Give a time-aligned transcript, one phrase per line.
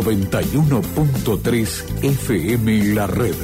[0.00, 3.34] 91.3 FM La Red.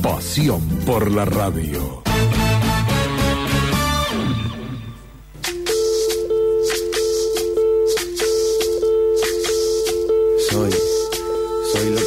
[0.00, 2.02] Pasión por la radio.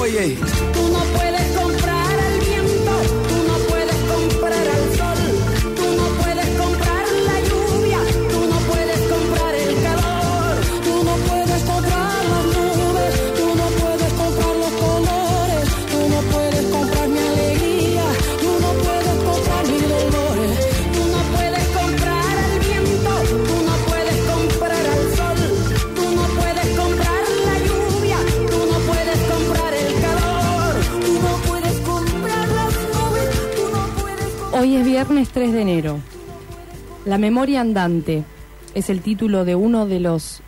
[0.00, 0.34] Oye,
[0.72, 1.49] Tú no puedes
[34.60, 36.00] Hoy es viernes 3 de enero.
[37.06, 38.24] La memoria andante
[38.74, 40.42] es el título de uno de los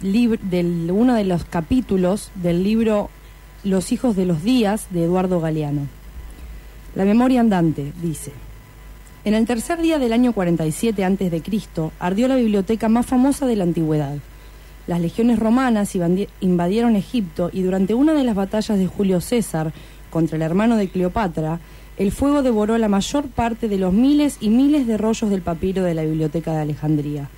[0.00, 3.10] del uno de los capítulos del libro
[3.62, 5.82] Los hijos de los días de Eduardo Galeano.
[6.94, 8.32] La memoria andante dice:
[9.26, 13.44] En el tercer día del año 47 antes de Cristo ardió la biblioteca más famosa
[13.44, 14.16] de la antigüedad.
[14.86, 15.94] Las legiones romanas
[16.40, 19.74] invadieron Egipto y durante una de las batallas de Julio César
[20.08, 21.60] contra el hermano de Cleopatra,
[21.96, 25.82] el fuego devoró la mayor parte de los miles y miles de rollos del papiro
[25.82, 27.30] de la biblioteca de Alejandría.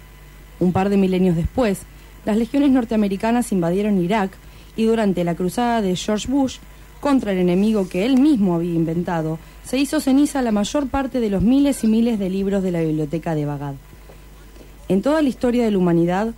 [0.59, 1.83] Un par de milenios después,
[2.25, 4.33] las legiones norteamericanas invadieron Irak
[4.77, 6.59] y durante la cruzada de George Bush
[7.01, 11.31] contra el enemigo que él mismo había inventado, se hizo ceniza la mayor parte de
[11.31, 13.75] los miles y miles de libros de la biblioteca de Bagdad.
[14.89, 16.35] En toda la historia de la humanidad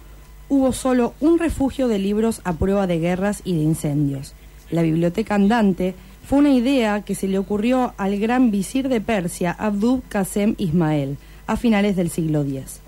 [0.50, 4.34] hubo solo un refugio de libros a prueba de guerras y de incendios.
[4.70, 5.94] La biblioteca andante
[6.30, 11.16] fue una idea que se le ocurrió al gran visir de Persia, Abdul Qasem Ismael,
[11.48, 12.78] a finales del siglo X.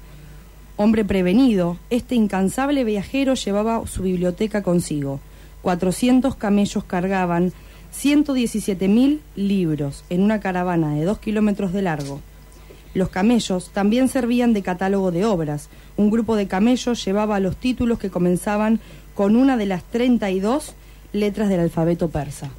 [0.76, 5.18] Hombre prevenido, este incansable viajero llevaba su biblioteca consigo.
[5.62, 7.52] 400 camellos cargaban
[7.92, 12.20] 117.000 libros en una caravana de dos kilómetros de largo.
[12.94, 15.68] Los camellos también servían de catálogo de obras.
[15.96, 18.78] Un grupo de camellos llevaba los títulos que comenzaban
[19.16, 20.74] con una de las 32
[21.12, 22.52] letras del alfabeto persa.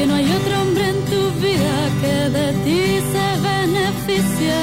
[0.00, 2.82] Que no hay otro hombre en tu vida que de ti
[3.12, 4.60] se beneficie.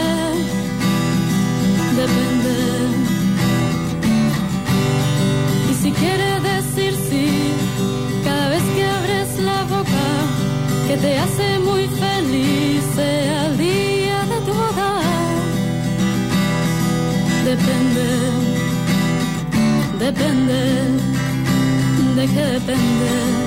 [2.01, 2.55] Depende.
[5.69, 7.27] Y si quiere decir sí,
[8.23, 10.07] cada vez que abres la boca,
[10.87, 14.91] que te hace muy feliz, sea el día de tu boda.
[17.51, 18.07] Depende,
[20.05, 20.59] depende,
[22.15, 23.46] de qué depende.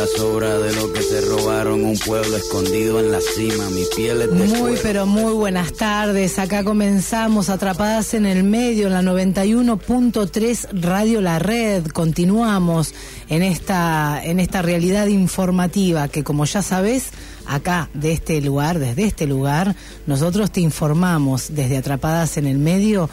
[0.00, 4.22] La sobra de lo que se robaron, un pueblo escondido en la cima, mi piel
[4.22, 4.80] es de Muy, cuero.
[4.82, 6.38] pero muy buenas tardes.
[6.38, 11.88] Acá comenzamos atrapadas en el medio, en la 91.3 Radio La Red.
[11.88, 12.94] Continuamos
[13.28, 17.10] en esta, en esta realidad informativa que, como ya sabes,
[17.44, 19.76] acá, de este lugar, desde este lugar,
[20.06, 23.10] nosotros te informamos desde Atrapadas en el medio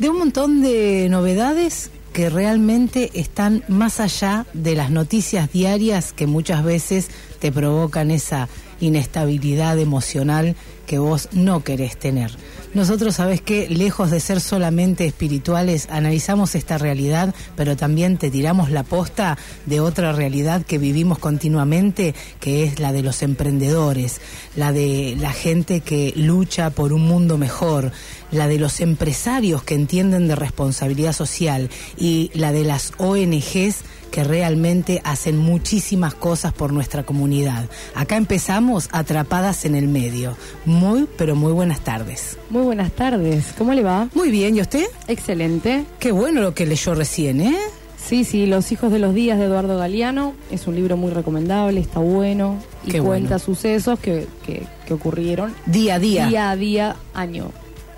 [0.00, 6.26] de un montón de novedades que realmente están más allá de las noticias diarias que
[6.26, 7.10] muchas veces
[7.40, 8.48] te provocan esa
[8.80, 10.56] inestabilidad emocional
[10.86, 12.30] que vos no querés tener.
[12.74, 18.70] Nosotros, sabes que lejos de ser solamente espirituales, analizamos esta realidad, pero también te tiramos
[18.70, 24.20] la posta de otra realidad que vivimos continuamente, que es la de los emprendedores,
[24.56, 27.92] la de la gente que lucha por un mundo mejor,
[28.30, 34.24] la de los empresarios que entienden de responsabilidad social y la de las ONGs que
[34.24, 37.68] realmente hacen muchísimas cosas por nuestra comunidad.
[37.94, 40.36] Acá empezamos atrapadas en el medio.
[40.76, 42.36] Muy, pero muy buenas tardes.
[42.50, 43.54] Muy buenas tardes.
[43.58, 44.08] ¿Cómo le va?
[44.14, 44.84] Muy bien, ¿y usted?
[45.08, 45.84] Excelente.
[45.98, 47.56] Qué bueno lo que leyó recién, ¿eh?
[47.98, 50.34] Sí, sí, Los hijos de los días de Eduardo Galeano.
[50.50, 52.56] Es un libro muy recomendable, está bueno
[52.86, 53.38] y Qué cuenta bueno.
[53.44, 56.26] sucesos que, que, que ocurrieron Día a día.
[56.28, 57.50] día a día, año,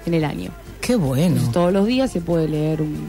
[0.06, 0.50] en el año.
[0.80, 1.25] Qué bueno.
[1.26, 3.08] Entonces, todos los días se puede leer un,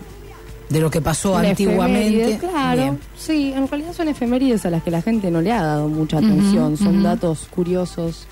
[0.69, 2.37] De lo que pasó antiguamente.
[2.39, 2.99] Claro, Bien.
[3.17, 6.17] sí, en realidad son efemérides a las que la gente no le ha dado mucha
[6.17, 6.75] atención.
[6.75, 8.27] Son datos curiosos,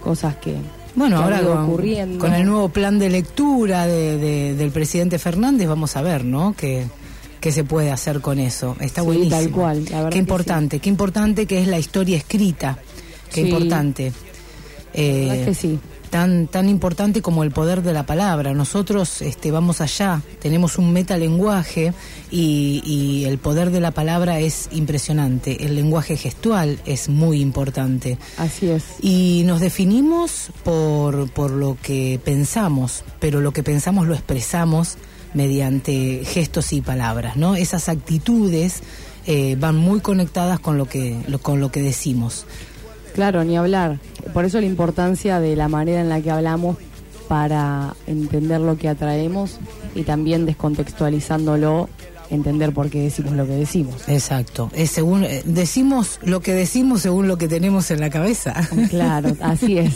[0.00, 0.56] cosas que,
[0.96, 2.18] Bueno, que ahora con, ocurriendo.
[2.18, 6.54] con el nuevo plan de lectura de- de- del presidente Fernández vamos a ver, ¿no?
[6.56, 6.86] Que
[7.40, 8.76] qué se puede hacer con eso.
[8.80, 9.36] Está Sí, buenísimo.
[9.36, 12.78] tal cual, la verdad Qué importante, qué importante que es la historia escrita.
[13.32, 13.48] Qué Sí.
[13.48, 14.12] importante.
[14.92, 15.78] Eh, verdad que sí.
[16.10, 18.52] Tan, tan importante como el poder de la palabra.
[18.52, 21.92] Nosotros este, vamos allá, tenemos un metalenguaje
[22.32, 25.64] y, y el poder de la palabra es impresionante.
[25.64, 28.18] El lenguaje gestual es muy importante.
[28.38, 28.82] Así es.
[29.00, 34.96] Y nos definimos por, por lo que pensamos, pero lo que pensamos lo expresamos
[35.32, 37.54] mediante gestos y palabras, ¿no?
[37.54, 38.82] Esas actitudes
[39.26, 42.46] eh, van muy conectadas con lo que lo- con lo que decimos.
[43.14, 43.98] Claro, ni hablar.
[44.32, 46.76] Por eso la importancia de la manera en la que hablamos
[47.28, 49.58] para entender lo que atraemos
[49.94, 51.88] y también descontextualizándolo,
[52.30, 53.94] entender por qué decimos lo que decimos.
[54.08, 54.70] Exacto.
[54.74, 58.54] Es según eh, decimos lo que decimos según lo que tenemos en la cabeza.
[58.88, 59.94] Claro, así es.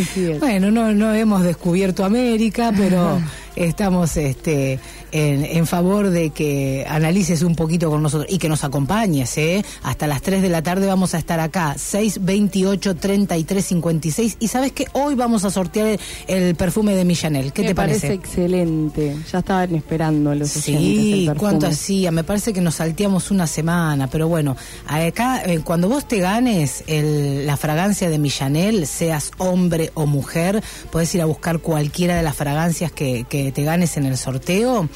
[0.00, 0.40] Así es.
[0.40, 3.20] Bueno, no, no hemos descubierto América, pero
[3.56, 4.78] estamos este,
[5.12, 9.36] en, en favor de que analices un poquito con nosotros y que nos acompañes.
[9.38, 9.64] ¿eh?
[9.82, 14.36] Hasta las 3 de la tarde vamos a estar acá, 628 33 56.
[14.40, 17.52] Y sabes que hoy vamos a sortear el, el perfume de Millanel.
[17.52, 18.00] ¿Qué Me te parece?
[18.08, 19.16] parece excelente.
[19.30, 22.10] Ya estaban esperando los Sí, cuánto hacía.
[22.10, 24.56] Me parece que nos salteamos una semana, pero bueno,
[24.86, 30.62] acá eh, cuando vos te ganes el- la fragancia de Millanel, seas hombre o mujer,
[30.90, 34.88] podés ir a buscar cualquiera de las fragancias que, que te ganes en el sorteo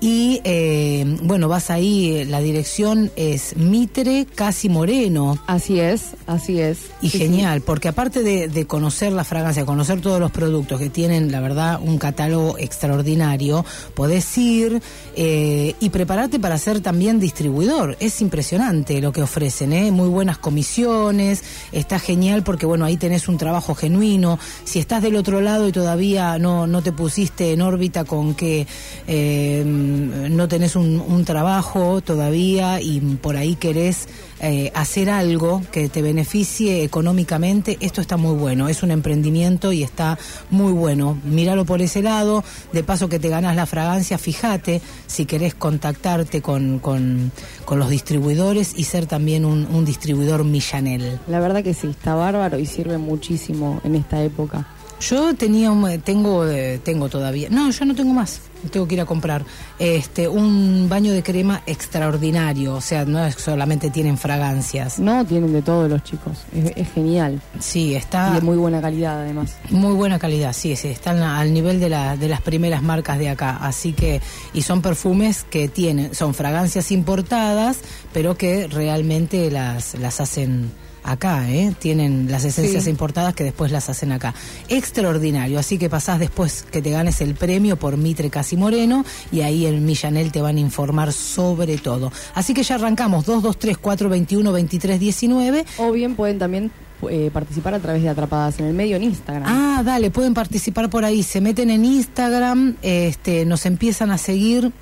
[0.00, 5.38] Y eh, bueno, vas ahí, la dirección es Mitre Casi Moreno.
[5.46, 6.78] Así es, así es.
[7.00, 10.90] Y Sí, genial, porque aparte de, de conocer la fragancia, conocer todos los productos que
[10.90, 14.82] tienen, la verdad, un catálogo extraordinario, podés ir
[15.16, 17.96] eh, y prepararte para ser también distribuidor.
[18.00, 19.90] Es impresionante lo que ofrecen, ¿eh?
[19.92, 21.42] muy buenas comisiones,
[21.72, 24.38] está genial porque, bueno, ahí tenés un trabajo genuino.
[24.64, 28.66] Si estás del otro lado y todavía no, no te pusiste en órbita con que
[29.06, 34.08] eh, no tenés un, trabajo todavía y por ahí querés
[34.40, 39.84] eh, hacer algo que te beneficie económicamente, esto está muy bueno, es un emprendimiento y
[39.84, 40.18] está
[40.50, 41.16] muy bueno.
[41.24, 46.42] Míralo por ese lado, de paso que te ganas la fragancia, fíjate si querés contactarte
[46.42, 47.30] con, con,
[47.70, 51.18] los distribuidores y ser también un distribuidor Millanel.
[51.26, 54.66] La verdad que sí, está bárbaro y sirve muchísimo en esta época.
[55.00, 59.00] Yo tenía, un- tengo, eh, tengo todavía, no, yo no tengo más, tengo que ir
[59.02, 59.44] a comprar,
[59.78, 65.52] este, un baño de crema extraordinario, o sea, no es solamente tienen fragancias, No, tienen
[65.52, 66.38] de todos los chicos.
[66.54, 67.42] Es, es genial.
[67.58, 69.56] sí, Y está de muy buena calidad además.
[69.70, 73.28] muy buena calidad, sí, sí, están al nivel de, la, de las primeras marcas de
[73.28, 74.22] acá, así que,
[74.54, 77.78] y son perfumes que tienen, son fragancias importadas,
[78.12, 80.70] pero que realmente las, las hacen
[81.04, 81.74] acá, ¿eh?
[81.78, 82.90] Tienen las esencias Sí.
[82.90, 84.34] importadas que después las hacen acá.
[84.68, 89.42] Extraordinario, así que pasás después que te ganes el premio por Mitre Casi Moreno y
[89.42, 92.10] ahí en Millanel te van a informar sobre todo.
[92.34, 95.64] Así que ya arrancamos, 223-421-2319.
[95.78, 96.70] O bien pueden también
[97.10, 99.44] eh, participar a través de Atrapadas en el Medio en Instagram.
[99.46, 101.22] Ah, dale, pueden participar por ahí.
[101.22, 104.72] Se meten en Instagram, este, nos empiezan a seguir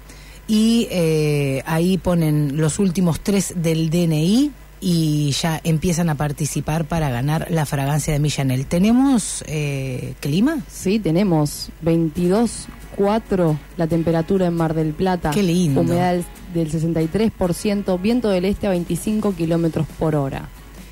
[0.47, 4.51] y eh, ahí ponen los últimos tres del DNI
[4.85, 8.67] y ya empiezan a participar para ganar la fragancia de Millanel.
[8.67, 10.59] ¿Tenemos eh, clima?
[10.69, 15.31] Sí, tenemos 22.4 la temperatura en Mar del Plata.
[15.31, 15.83] Qué lindo.
[15.83, 20.49] Humedad del, del 63%, viento del este a 25 kilómetros por hora.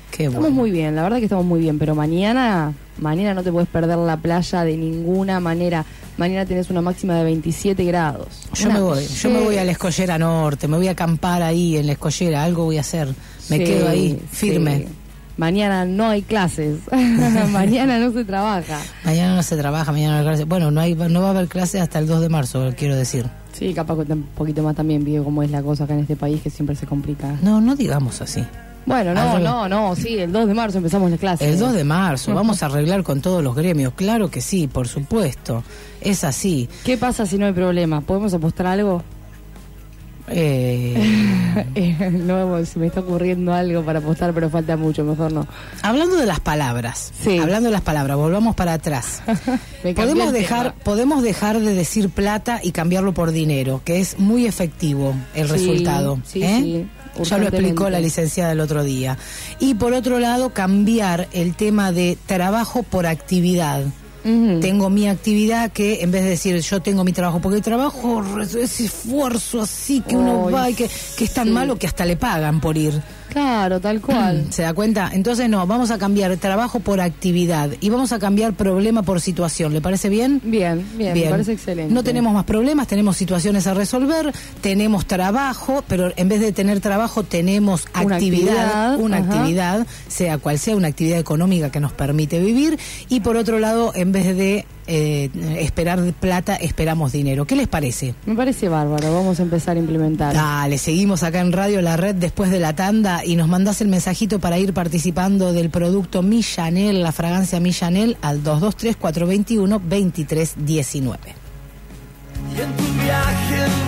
[0.09, 0.55] Qué Estamos bueno.
[0.55, 3.97] muy bien, la verdad que estamos muy bien, pero mañana, mañana no te puedes perder
[3.97, 5.85] la playa de ninguna manera.
[6.17, 8.47] Mañana tenés una máxima de 27 grados.
[8.53, 11.41] Yo Una me voy, yo me voy a la escollera norte, me voy a acampar
[11.41, 13.09] ahí en la escollera, algo voy a hacer.
[13.51, 14.49] Me Sí, quedo ahí, sí.
[14.49, 14.87] firme.
[15.37, 16.79] Mañana no hay clases,
[17.51, 18.79] mañana no se trabaja.
[19.05, 20.43] Mañana no se trabaja, mañana no hay clase.
[20.43, 23.25] Bueno, no, hay, no va a haber clase hasta el 2 de marzo, quiero decir.
[23.53, 26.41] Sí, capaz un poquito más también, vive cómo es la cosa acá en este país,
[26.41, 27.35] que siempre se complica.
[27.41, 28.43] No, no digamos así.
[28.85, 31.47] Bueno, no, no, no, sí, el 2 de marzo empezamos las clases.
[31.47, 33.93] El 2 de marzo, vamos a arreglar con todos los gremios.
[33.93, 35.63] Claro que sí, por supuesto.
[36.01, 36.67] Es así.
[36.83, 38.01] ¿Qué pasa si no hay problema?
[38.01, 39.03] ¿Podemos apostar algo?
[40.27, 41.27] Eh,
[41.75, 45.45] Eh, no, se me está ocurriendo algo para apostar, pero falta mucho, mejor no.
[45.81, 47.37] hablando de las palabras, Sí.
[47.39, 49.21] hablando de las palabras, volvamos para atrás.
[49.95, 55.13] Podemos dejar, podemos dejar de decir plata y cambiarlo por dinero, que es muy efectivo
[55.35, 56.19] el Sí, resultado.
[56.25, 56.87] sí, ¿eh?
[57.17, 59.17] sí, ya lo explicó la licenciada el otro día.
[59.59, 63.83] Y por otro lado, cambiar el tema de trabajo por actividad.
[64.23, 68.23] Tengo mi actividad que en vez de decir yo tengo mi trabajo, porque el trabajo
[68.39, 71.53] es esfuerzo así que uno va y que, que es tan sí.
[71.53, 73.01] malo que hasta le pagan por ir.
[73.31, 74.47] Claro, tal cual.
[74.49, 75.09] ¿Se da cuenta?
[75.13, 79.73] Entonces no, vamos a cambiar trabajo por actividad y vamos a cambiar problema por situación.
[79.73, 80.41] ¿Le parece bien?
[80.43, 81.93] Bien, bien, me parece excelente.
[81.93, 86.81] No tenemos más problemas, tenemos situaciones a resolver, tenemos trabajo, pero en vez de tener
[86.81, 89.33] trabajo tenemos Una actividad, actividad, una ajá.
[89.33, 92.77] actividad, sea cual sea, una actividad económica que nos permite vivir.
[93.07, 97.45] Y por otro lado, en vez de eh, esperar plata, esperamos dinero.
[97.45, 98.15] ¿Qué les parece?
[98.25, 100.33] Me parece bárbaro, vamos a empezar a implementar.
[100.33, 103.87] Dale, seguimos acá en Radio La Red después de la tanda y nos mandás el
[103.87, 111.17] mensajito para ir participando del producto Millanel, la fragancia Millanel, al 223-421-2319.
[112.55, 113.80] Y en tu viaje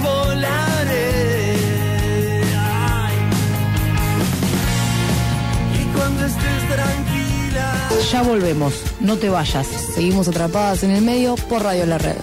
[8.12, 9.68] Ya volvemos, no te vayas.
[9.68, 12.18] Seguimos atrapadas en el medio por Radio La Red.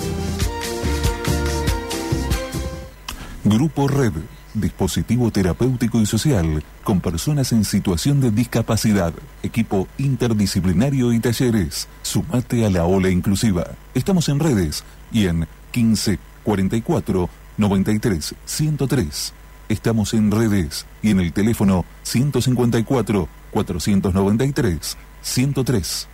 [3.44, 4.12] Grupo Red,
[4.54, 11.88] dispositivo terapéutico y social con personas en situación de discapacidad, equipo interdisciplinario y talleres.
[12.02, 13.66] Sumate a la ola inclusiva.
[13.94, 19.32] Estamos en redes y en 15 44 93 103.
[19.68, 26.08] Estamos en redes y en el teléfono 154 493 103.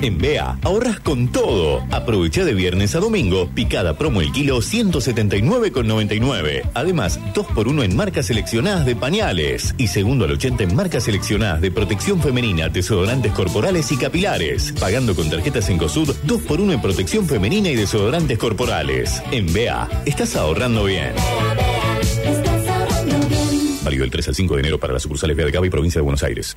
[0.00, 1.82] En BEA ahorras con todo.
[1.90, 6.70] Aprovecha de viernes a domingo, picada promo el kilo 179,99.
[6.74, 11.70] Además, 2x1 en marcas seleccionadas de pañales y segundo al 80 en marcas seleccionadas de
[11.70, 14.74] protección femenina, desodorantes corporales y capilares.
[14.78, 19.22] Pagando con tarjetas en COSUD, 2x1 en protección femenina y desodorantes corporales.
[19.30, 21.12] En BEA, estás ahorrando bien.
[23.82, 26.00] Válido del 3 al 5 de enero para las sucursales BEA de Cava y provincia
[26.00, 26.56] de Buenos Aires.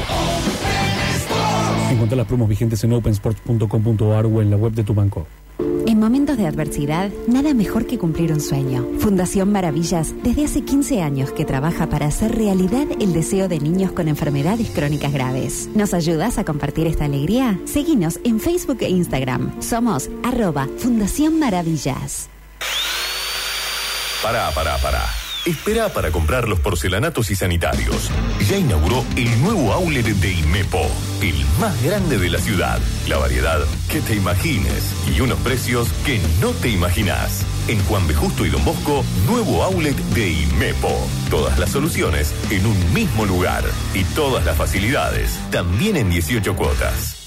[1.91, 5.28] Encontrá las promos vigentes en opensports.com.ar o en la web de tu banco.
[6.04, 8.86] En momentos de adversidad, nada mejor que cumplir un sueño.
[9.00, 13.94] Fundación Maravillas, desde hace 15 años que trabaja para hacer realidad el deseo de niños
[13.94, 15.70] con enfermedades crónicas graves.
[15.76, 17.58] ¿Nos ayudas a compartir esta alegría?
[17.63, 19.62] Seguinos en Facebook e Instagram.
[19.62, 22.28] Somos arroba Fundación Maravillas.
[24.22, 25.23] Pará, pará, pará.
[25.45, 28.10] Espera para comprar los porcelanatos y sanitarios.
[28.49, 30.88] Ya inauguró el nuevo outlet de Inmepo,
[31.21, 32.79] el más grande de la ciudad.
[33.10, 37.45] La variedad que te imagines y unos precios que no te imaginas.
[37.67, 38.13] En Juan B.
[38.13, 40.95] Justo y Don Bosco, nuevo outlet de Inmepo.
[41.29, 47.17] Todas las soluciones en un mismo lugar y todas las facilidades también en 18 cuotas.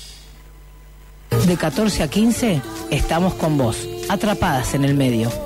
[1.47, 5.46] De 14 a 15 estamos con vos, atrapadas en el medio.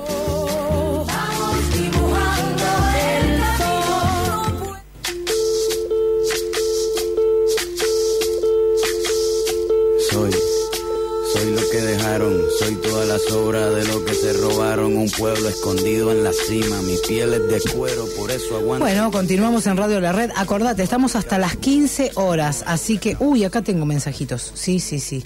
[11.71, 16.23] Que dejaron, soy toda la sobra de lo que se robaron, un pueblo escondido en
[16.23, 18.83] la cima, mi piel es de cuero, por eso aguanto.
[18.83, 20.31] Bueno, continuamos en Radio La Red.
[20.35, 24.51] Acordate, estamos hasta las 15 horas, así que, uy, acá tengo mensajitos.
[24.53, 25.23] Sí, sí, sí.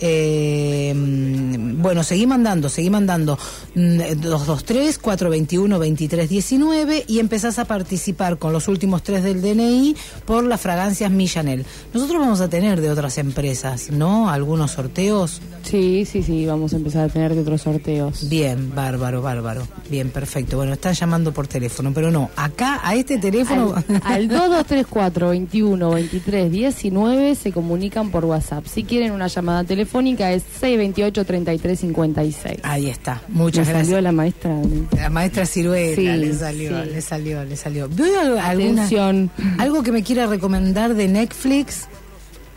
[0.00, 3.38] Eh, bueno, seguí mandando, seguí mandando
[3.74, 11.10] mm, 223-421-2319 y empezás a participar con los últimos tres del DNI por las fragancias
[11.10, 11.66] Millanel.
[11.92, 14.30] Nosotros vamos a tener de otras empresas, ¿no?
[14.30, 15.42] Algunos sorteos.
[15.62, 18.30] Sí, sí, sí, vamos a empezar a tener de otros sorteos.
[18.30, 19.68] Bien, bárbaro, bárbaro.
[19.90, 20.56] Bien, perfecto.
[20.56, 23.74] Bueno, están llamando por teléfono, pero no, acá a este teléfono...
[24.04, 28.64] Al 2234 21 23 19 se comunican por WhatsApp.
[28.66, 32.60] Si quieren una llamada telefónica telefónica es 628-3356.
[32.62, 33.88] Ahí está, muchas Me gracias.
[33.88, 34.56] salió la maestra.
[34.96, 36.90] La maestra Ciruela Sí, le salió, sí.
[36.90, 37.88] le salió, le salió.
[37.88, 39.30] ¿Veo algo- alguna, Atención.
[39.58, 41.88] algo que me quiera recomendar de Netflix?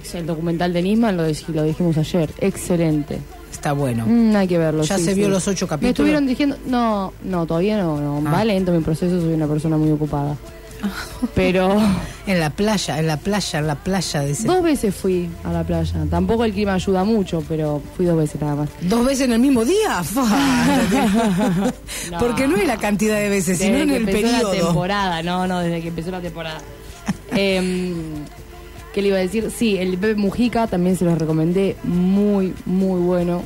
[0.03, 2.29] Sí, El documental de Nisman lo, dij- lo dijimos ayer.
[2.39, 3.17] Excelente.
[3.51, 4.05] Está bueno.
[4.07, 4.83] Mm, hay que verlo.
[4.83, 5.19] Ya sí, se sí.
[5.19, 5.91] vio los ocho Me capítulos.
[5.93, 8.33] estuvieron diciendo, no, no, todavía no, no, Ah.
[8.33, 10.35] va lento mi proceso, soy una persona muy ocupada.
[11.35, 11.77] Pero
[12.27, 14.47] En la playa, en la playa, en la playa, dice.
[14.47, 16.05] dos veces fui a la playa.
[16.09, 18.69] Tampoco el clima ayuda mucho, pero fui dos veces nada más.
[18.81, 20.01] ¿Dos veces en el mismo día?
[22.11, 22.17] No.
[22.19, 24.51] Porque no es la cantidad de veces, sino en que el empezó la periodo.
[24.67, 26.59] temporada, no, no, desde que empezó la temporada.
[27.31, 27.93] Em,
[28.93, 29.51] ¿Qué le iba a decir?
[29.55, 31.75] Sí, el Pepe Mujica también se los recomendé.
[31.83, 33.43] Muy, muy bueno.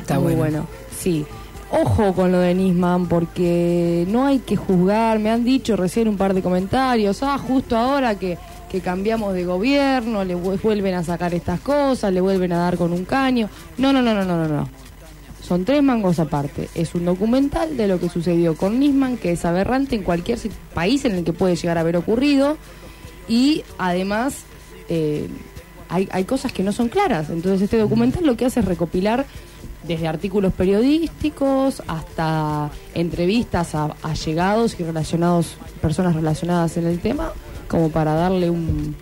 [0.00, 0.66] Está muy bueno.
[0.98, 1.24] Sí.
[1.70, 5.18] Ojo con lo de Nisman, porque no hay que juzgar.
[5.18, 7.22] Me han dicho recién un par de comentarios.
[7.22, 8.38] Ah, justo ahora que,
[8.70, 12.76] que cambiamos de gobierno, le vu- vuelven a sacar estas cosas, le vuelven a dar
[12.76, 13.48] con un caño.
[13.78, 14.48] No, no, no, no, no, no.
[14.48, 14.68] no.
[15.42, 16.68] Son tres mangos aparte.
[16.74, 20.38] Es un documental de lo que sucedió con Nisman, que es aberrante en cualquier
[20.74, 22.56] país en el que puede llegar a haber ocurrido.
[23.28, 24.38] Y además
[24.88, 25.28] eh,
[25.88, 27.28] hay, hay cosas que no son claras.
[27.30, 29.26] Entonces este documental lo que hace es recopilar
[29.86, 37.32] desde artículos periodísticos hasta entrevistas a allegados y relacionados, personas relacionadas en el tema,
[37.68, 38.96] como para darle un,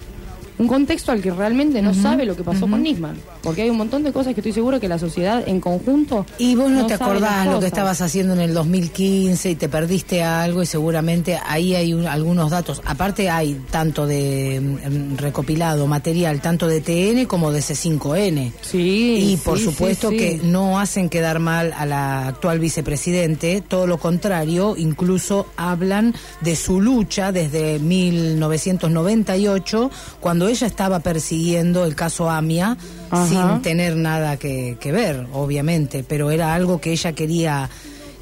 [0.58, 3.16] un contexto al que realmente no sabe lo que pasó con Nisman.
[3.42, 6.24] Porque hay un montón de cosas que estoy seguro que la sociedad en conjunto.
[6.38, 10.22] Y vos no, te acordás lo que estabas haciendo en el 2015 y te perdiste
[10.22, 12.80] algo y seguramente ahí hay un- algunos datos.
[12.84, 18.52] Aparte hay tanto de mm, recopilado material, tanto de TN como de C5N.
[18.62, 19.32] Sí.
[19.32, 20.24] Y por sí, supuesto sí, sí.
[20.38, 26.54] que no hacen quedar mal a la actual vicepresidente, todo lo contrario, incluso hablan de
[26.56, 29.90] su lucha desde 1998,
[30.20, 32.76] cuando ella estaba persiguiendo el caso AMIA,
[33.10, 33.26] Ajá.
[33.28, 37.68] sin tener nada que, que ver, obviamente, pero era algo que ella quería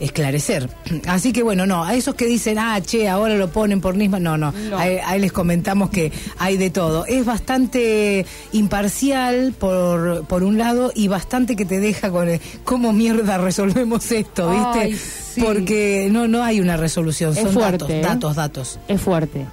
[0.01, 0.69] esclarecer.
[1.07, 4.23] Así que bueno, no, a esos que dicen, ah, che, ahora lo ponen por Nisman,
[4.23, 4.77] no, no, No.
[4.79, 7.07] Ahí, ahí les comentamos que hay de todo.
[7.07, 12.93] Es bastante imparcial por, por un lado y bastante que te deja con el, cómo
[12.93, 14.81] mierda resolvemos esto, ¿viste?
[14.81, 15.41] Ay, sí.
[15.41, 18.01] Porque no, no hay una resolución, Es son fuerte, datos, ¿eh?
[18.03, 18.79] datos, datos.
[18.89, 19.47] Es fuerte.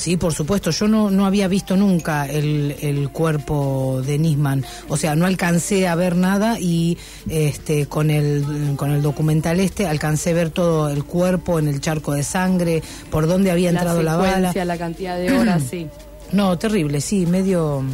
[0.00, 0.70] Sí, por supuesto.
[0.70, 4.64] Yo no, no había visto nunca el, el cuerpo de Nisman.
[4.88, 6.96] O sea, no alcancé a ver nada y
[7.28, 11.82] este con el, con el documental este alcancé a ver todo el cuerpo en el
[11.82, 14.54] charco de sangre, por dónde había entrado la, bala.
[14.54, 15.86] la cantidad de horas, sí.
[16.32, 17.84] No, terrible, sí, medio...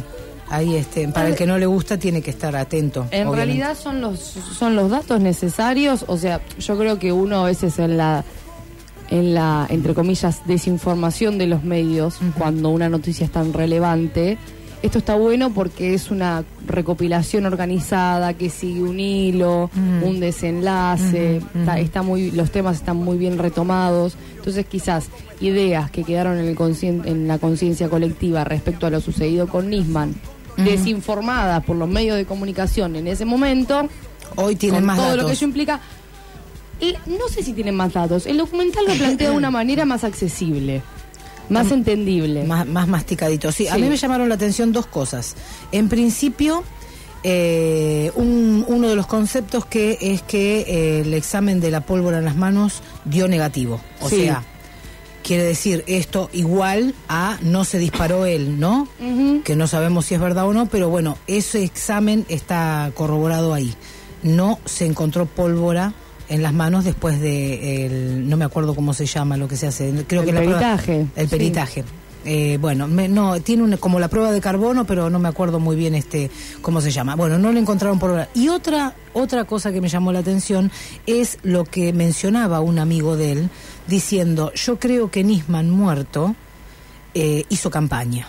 [0.49, 3.01] Ahí, este, para el que no le gusta tiene que estar atento.
[3.11, 3.35] En obviamente.
[3.35, 7.77] realidad son los son los datos necesarios, o sea, yo creo que uno a veces
[7.79, 8.23] en la
[9.09, 14.37] en la entre comillas desinformación de los medios cuando una noticia es tan relevante,
[14.83, 20.03] esto está bueno porque es una recopilación organizada que sigue un hilo, Mm.
[20.03, 21.41] un desenlace,
[21.79, 25.07] está, muy los temas están muy bien retomados, entonces quizás
[25.41, 26.57] ideas que quedaron en el
[27.05, 30.15] en la conciencia colectiva respecto a lo sucedido con Nisman
[30.57, 33.87] desinformadas por los medios de comunicación en ese momento,
[34.35, 35.79] Hoy tienen con más todo lo que ello implica.
[37.05, 38.25] No sé si tienen más datos.
[38.25, 40.81] El documental lo plantea de una manera más accesible,
[41.49, 42.43] más entendible.
[42.43, 43.51] Más, más masticadito.
[43.51, 45.35] Sí, a mí me llamaron la atención dos cosas.
[45.71, 46.63] En principio,
[47.23, 52.19] eh, un- uno de los conceptos que es que eh, el examen de la pólvora
[52.19, 53.81] en las manos dio negativo.
[54.01, 54.23] O Sí.
[54.23, 54.43] sea,
[55.23, 58.87] quiere decir esto igual a no se disparó él, ¿no?
[59.43, 63.73] Que no sabemos si es verdad o no, pero bueno, ese examen está corroborado ahí.
[64.23, 65.93] No se encontró pólvora
[66.29, 69.67] en las manos después de el, no me acuerdo cómo se llama lo que se
[69.67, 71.29] hace creo El que la prueba- peritaje, el sí.
[71.35, 71.83] peritaje
[72.25, 75.59] Eh, bueno me- no tiene una, como la prueba de carbono pero no me acuerdo
[75.61, 76.29] muy bien este
[76.61, 80.11] cómo se llama bueno no le encontraron pólvora y otra otra cosa que me llamó
[80.11, 80.69] la atención
[81.05, 83.49] es lo que mencionaba un amigo de él
[83.87, 86.35] diciendo yo creo que Nisman muerto
[87.13, 88.27] eh, hizo campaña.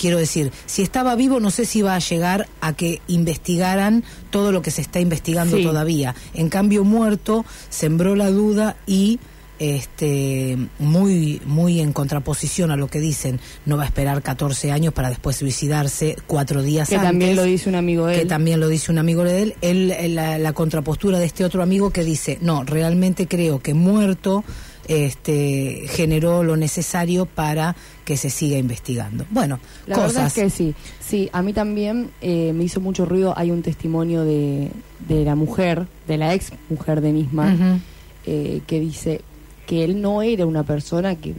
[0.00, 4.50] Quiero decir, si estaba vivo no sé si iba a llegar a que investigaran todo
[4.50, 5.62] lo que se está investigando Sí.
[5.62, 6.14] todavía.
[6.32, 9.20] En cambio, muerto sembró la duda y
[9.58, 14.94] este muy muy en contraposición a lo que dicen, no va a esperar 14 años
[14.94, 18.28] para después suicidarse cuatro días que antes también lo dice un amigo de que él.
[18.28, 21.90] también lo dice un amigo de él, él la, la contrapostura de este otro amigo
[21.90, 24.44] que dice, no, realmente creo que muerto
[24.90, 29.24] este generó lo necesario para que se siga investigando.
[29.30, 30.36] Bueno, La verdad cosas.
[30.36, 30.74] es que sí.
[30.98, 33.32] Sí, a mí también eh, me hizo mucho ruido.
[33.36, 34.70] Hay un testimonio de,
[35.08, 37.82] de la mujer, de la ex mujer de Nisman,
[38.26, 39.20] eh, que dice
[39.66, 41.32] que él no era una persona que,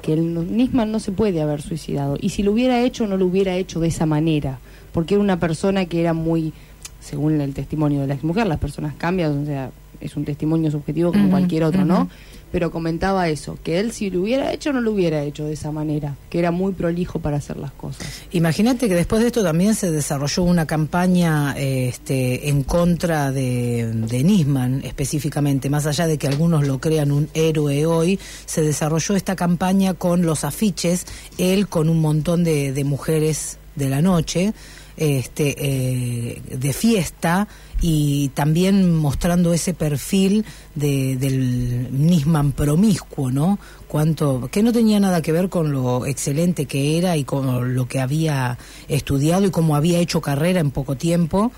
[0.00, 2.16] que él no- Nisman no se puede haber suicidado.
[2.20, 4.58] Y si lo hubiera hecho, no lo hubiera hecho de esa manera.
[4.92, 6.52] Porque era una persona que era muy
[7.00, 11.12] según el testimonio de la exmujer, las personas cambian, o sea, es un testimonio subjetivo
[11.12, 11.84] como cualquier otro.
[11.84, 12.08] ¿no?
[12.54, 15.72] Pero comentaba eso, que él si lo hubiera hecho no lo hubiera hecho de esa
[15.72, 18.06] manera, que era muy prolijo para hacer las cosas.
[18.30, 24.82] Imagínate que después de esto también se desarrolló una campaña este, en contra de, Nisman
[24.84, 29.94] específicamente, más allá de que algunos lo crean un héroe hoy, se desarrolló esta campaña
[29.94, 31.06] con los afiches,
[31.38, 34.54] él con un montón de mujeres de la noche,
[34.96, 37.48] este, eh, de fiesta
[37.80, 43.58] y también mostrando ese perfil de, del Nisman promiscuo, ¿no?
[43.88, 47.86] Cuánto, que no tenía nada que ver con lo excelente que era y con lo
[47.86, 51.52] que había estudiado y cómo había hecho carrera en poco tiempo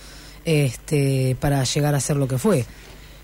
[0.45, 2.65] este, para llegar a ser lo que fue.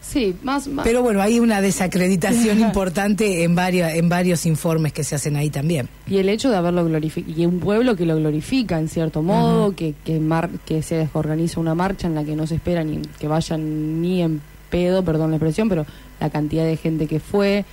[0.02, 5.04] Sí, más, más Pero bueno, hay una desacreditación importante en, varios en varios informes que
[5.04, 5.88] se hacen ahí también.
[6.06, 9.74] Y el hecho de haberlo glorificado, y un pueblo que lo glorifica en cierto modo,
[9.76, 12.98] que, que, mar- que se organiza una marcha en la que no se espera ni
[13.18, 15.86] que vayan ni en pedo, perdón la expresión, pero
[16.20, 17.64] la cantidad de gente que fue,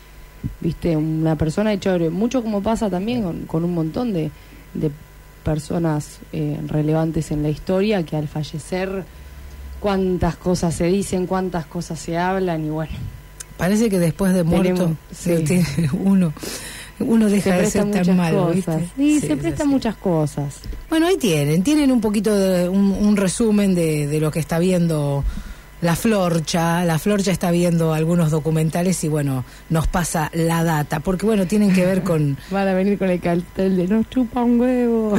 [0.61, 4.29] viste, una persona de chévere, mucho como pasa también con, con un montón de,
[4.73, 4.91] de
[5.43, 9.03] personas eh, relevantes en la historia que al fallecer
[9.79, 12.91] cuántas cosas se dicen, cuántas cosas se hablan y bueno,
[13.57, 15.87] Parece que después de muerto Tenemos- sí.
[16.03, 16.33] uno
[17.01, 18.51] uno se deja de ser tan malo.
[18.53, 18.61] Sí,
[18.97, 20.55] Sí, se es prestan muchas cosas.
[20.89, 24.59] Bueno, ahí tienen, tienen un poquito de un, un resumen de, de lo que está
[24.59, 25.23] viendo
[25.81, 26.83] la Florcha.
[26.85, 31.73] La Florcha está viendo algunos documentales y bueno, nos pasa la data, porque bueno, tienen
[31.73, 32.37] que ver con...
[32.51, 35.17] Van a venir con el cartel de nos chupa un huevo.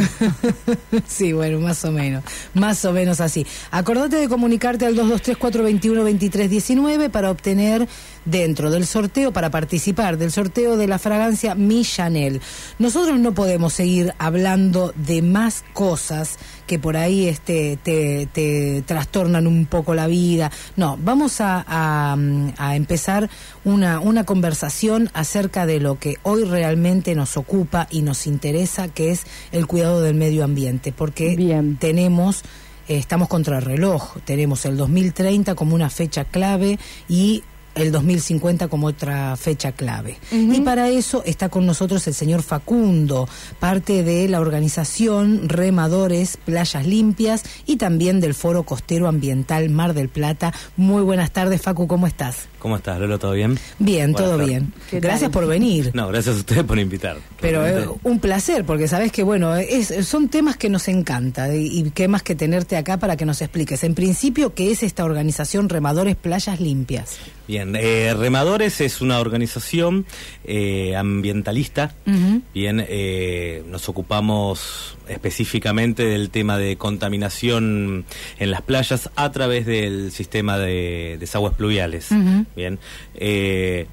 [1.06, 3.46] sí, bueno, más o menos, más o menos así.
[3.70, 7.86] Acordate de comunicarte al 223-421-2319 para obtener
[8.24, 12.42] dentro del sorteo, para participar del sorteo de la fragancia Mi Chanel.
[12.78, 16.38] Nosotros no podemos seguir hablando de más cosas
[16.70, 20.52] que por ahí este, te, te trastornan un poco la vida.
[20.76, 22.16] No, vamos a, a,
[22.58, 23.28] a empezar
[23.64, 29.10] una, una conversación acerca de lo que hoy realmente nos ocupa y nos interesa, que
[29.10, 31.76] es el cuidado del medio ambiente, porque Bien.
[31.76, 32.44] tenemos
[32.90, 34.18] eh, estamos contra el reloj.
[34.24, 36.78] Tenemos el 2030 como una fecha clave
[37.08, 37.42] y
[37.74, 40.18] el 2050 como otra fecha clave.
[40.30, 43.28] Y para eso está con nosotros el señor Facundo,
[43.58, 50.08] parte de la organización Remadores Playas Limpias y también del Foro Costero Ambiental Mar del
[50.08, 50.52] Plata.
[50.76, 52.49] Muy buenas tardes, Facu, ¿cómo estás?
[52.60, 53.18] ¿Cómo estás, Lolo?
[53.18, 53.58] ¿Todo bien?
[53.78, 54.72] Bien, Buenas todo bien.
[54.90, 55.90] ¿Qué Gracias por venir.
[55.94, 57.16] No, gracias a ustedes por invitar.
[57.40, 61.80] Pero eh, un placer, porque sabes que, bueno, es, son temas que nos encanta y,
[61.80, 63.82] y qué más que tenerte acá para que nos expliques.
[63.82, 67.18] En principio, ¿qué es esta organización Remadores Playas Limpias?
[67.50, 70.06] Bien, eh, Remadores es una organización
[70.44, 71.94] eh, ambientalista.
[72.06, 72.42] Ujú.
[72.54, 78.04] Bien, eh, nos ocupamos específicamente del tema de contaminación
[78.38, 82.08] en las playas a través del sistema de desagües pluviales.
[82.56, 82.78] Bien,
[83.14, 83.86] eh,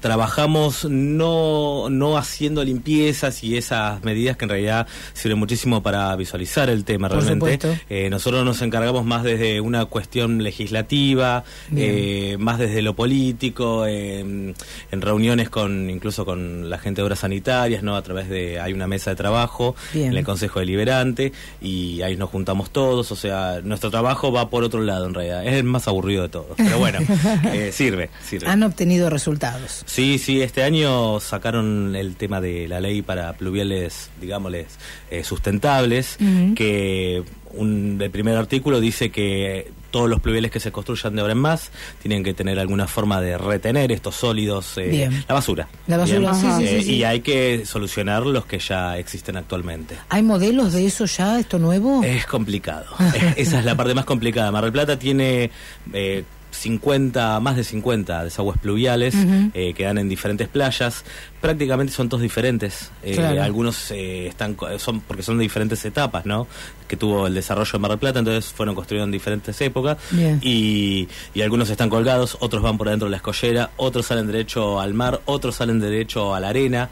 [0.00, 6.68] trabajamos no, no haciendo limpiezas y esas medidas que en realidad sirven muchísimo para visualizar
[6.70, 7.80] el tema Por realmente.
[7.88, 14.20] Eh, nosotros nos encargamos más desde una cuestión legislativa, eh, más desde lo político, eh,
[14.20, 18.72] en reuniones con incluso con la gente de obras sanitarias, no a través de hay
[18.72, 20.12] una mesa de trabajo Bien.
[20.12, 24.64] en el Consejo Deliberante y ahí nos juntamos todos, o sea, nuestro trabajo va por
[24.64, 26.98] otro lado en realidad, es el más aburrido de todos, pero bueno,
[27.52, 28.48] eh, sirve, sirve.
[28.48, 29.84] Han obtenido resultados.
[29.92, 34.66] Sí, sí, este año sacaron el tema de la ley para pluviales, digámosles,
[35.10, 36.16] eh, sustentables,
[36.54, 37.24] que
[37.54, 41.38] un, el primer artículo dice que todos los pluviales que se construyan de ahora en
[41.40, 45.66] más tienen que tener alguna forma de retener estos sólidos, eh, la basura.
[45.88, 46.34] La basura, Bien.
[46.34, 46.94] sí, sí, Eh.
[46.98, 49.96] Y hay que solucionar los que ya existen actualmente.
[50.08, 52.04] ¿Hay modelos de eso ya, esto nuevo?
[52.04, 52.86] Es complicado.
[53.36, 54.52] Es- Esa es la parte más complicada.
[54.52, 55.50] Mar del Plata tiene
[55.92, 59.14] eh, 50, más de 50 desagües pluviales
[59.54, 61.04] eh, que dan en diferentes playas.
[61.40, 62.90] Prácticamente son todos diferentes.
[63.02, 63.42] Eh, Claro.
[63.42, 66.46] Algunos eh, están son porque son de diferentes etapas, ¿no?
[66.88, 69.96] Que tuvo el desarrollo de Mar del Plata, entonces fueron construidos en diferentes épocas.
[70.42, 74.80] Y, y algunos están colgados, otros van por adentro de la escollera, otros salen derecho
[74.80, 76.90] al mar, otros salen derecho a la arena.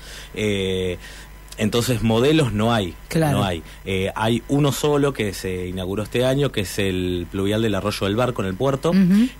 [1.58, 3.38] Entonces modelos no hay, Claro.
[3.38, 3.62] no hay.
[3.84, 8.06] Eh, hay uno solo que se inauguró este año, que es el pluvial del Arroyo
[8.06, 8.92] del Barco en el puerto,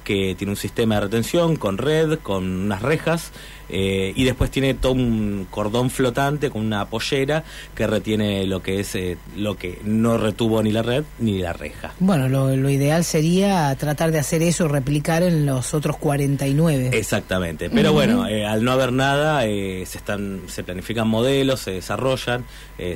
[0.05, 3.33] que tiene un sistema de retención con red, con unas rejas,
[3.69, 8.81] eh, y después tiene todo un cordón flotante con una pollera que retiene lo que
[8.81, 11.93] es eh, lo que no retuvo ni la red ni la reja.
[12.01, 16.91] Bueno, lo, lo ideal sería tratar de hacer eso replicar en los otros 49.
[16.93, 21.73] Exactamente, pero bueno, eh, al no haber nada, eh, se están, se planifican modelos, se
[21.73, 22.45] desarrollan,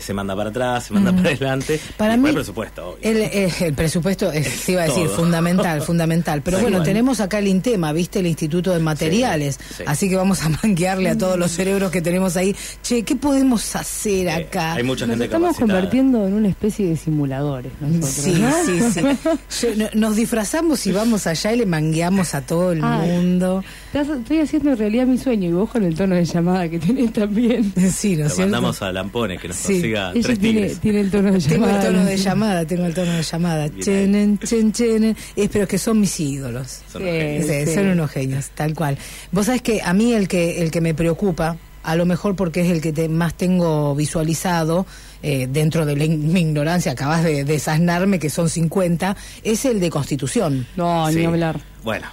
[0.01, 1.81] se manda para atrás, se manda para adelante.
[1.97, 2.99] Para mí- el presupuesto.
[3.03, 5.17] El, el presupuesto es, te iba a decir, todo.
[5.17, 6.41] fundamental, fundamental.
[6.45, 8.21] Pero bueno, tenemos acá el INTEMA, ¿viste?
[8.21, 9.59] El Instituto de Materiales.
[9.77, 9.83] sí.
[9.87, 12.55] Así que vamos a manquearle a todos los cerebros que tenemos ahí.
[12.83, 14.75] Che, ¿qué podemos hacer acá?
[14.75, 15.73] hay mucha Nos gente estamos capacitada.
[15.81, 18.53] convirtiendo en una especie de simuladores nosotros, Sí, ¿no?
[18.65, 19.01] sí,
[19.49, 19.67] sí.
[19.95, 23.09] Nos disfrazamos y vamos allá y le mangueamos a todo el Ay.
[23.11, 23.65] mundo.
[23.93, 27.13] Estás- Estoy haciendo realidad mi sueño y vos con el tono de llamada que tenés
[27.13, 27.73] también.
[27.93, 28.41] Sí, ¿no es Lo cierto?
[28.53, 29.75] mandamos a Lampone que nos Sí.
[29.75, 30.81] consiga Ella tres tiene, tigres.
[30.81, 31.81] tiene el tono de Tengo llamada.
[31.89, 33.69] el tono de llamada, tengo el tono de llamada.
[33.81, 35.17] Chenen, chen, chenen.
[35.37, 36.81] Es, pero que son mis ídolos.
[36.91, 37.47] Son Sí, unos genios.
[37.47, 37.75] Sí, sí.
[37.75, 38.97] Son unos genios, tal cual.
[39.31, 42.63] Vos sabés que a mí el que, el que me preocupa, a lo mejor porque
[42.63, 44.87] es el que te- más tengo visualizado,
[45.23, 49.81] eh, dentro de la in- mi ignorancia, acabas de desasnarme que son 50, es el
[49.81, 50.67] de Constitución.
[50.77, 51.17] No, Sí.
[51.17, 51.61] ni hablar.
[51.85, 52.07] Bueno,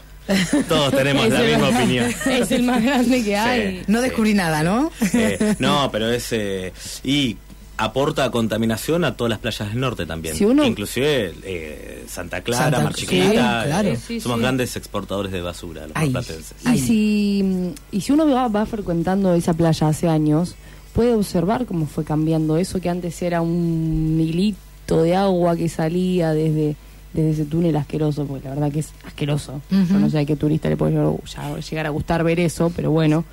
[0.67, 2.05] todos tenemos Es la misma más- opinión.
[2.29, 3.83] Es el más grande que hay.
[3.87, 4.03] No Sí.
[4.05, 4.91] descubrí nada, ¿no?
[5.13, 6.27] Eh, no, pero es...
[6.31, 7.37] eh, y
[7.77, 10.35] aporta contaminación a todas las playas del norte también.
[10.35, 13.23] Si uno- Inclusive eh, Santa Clara, Santa- Mar Chiquita.
[13.63, 13.89] sí, claro.
[13.89, 14.41] eh, Sí, somos sí.
[14.41, 16.09] grandes exportadores de basura, los Ay.
[16.09, 16.55] marplatenses.
[16.73, 20.55] Y si, y si uno va, va frecuentando esa playa hace años,
[20.93, 26.33] puede observar cómo fue cambiando eso que antes era un hilito de agua que salía
[26.33, 26.75] desde,
[27.13, 29.61] desde ese túnel asqueroso, porque la verdad que es asqueroso.
[29.71, 33.25] Yo no sé a qué turista le puede llegar, a gustar ver eso, pero bueno.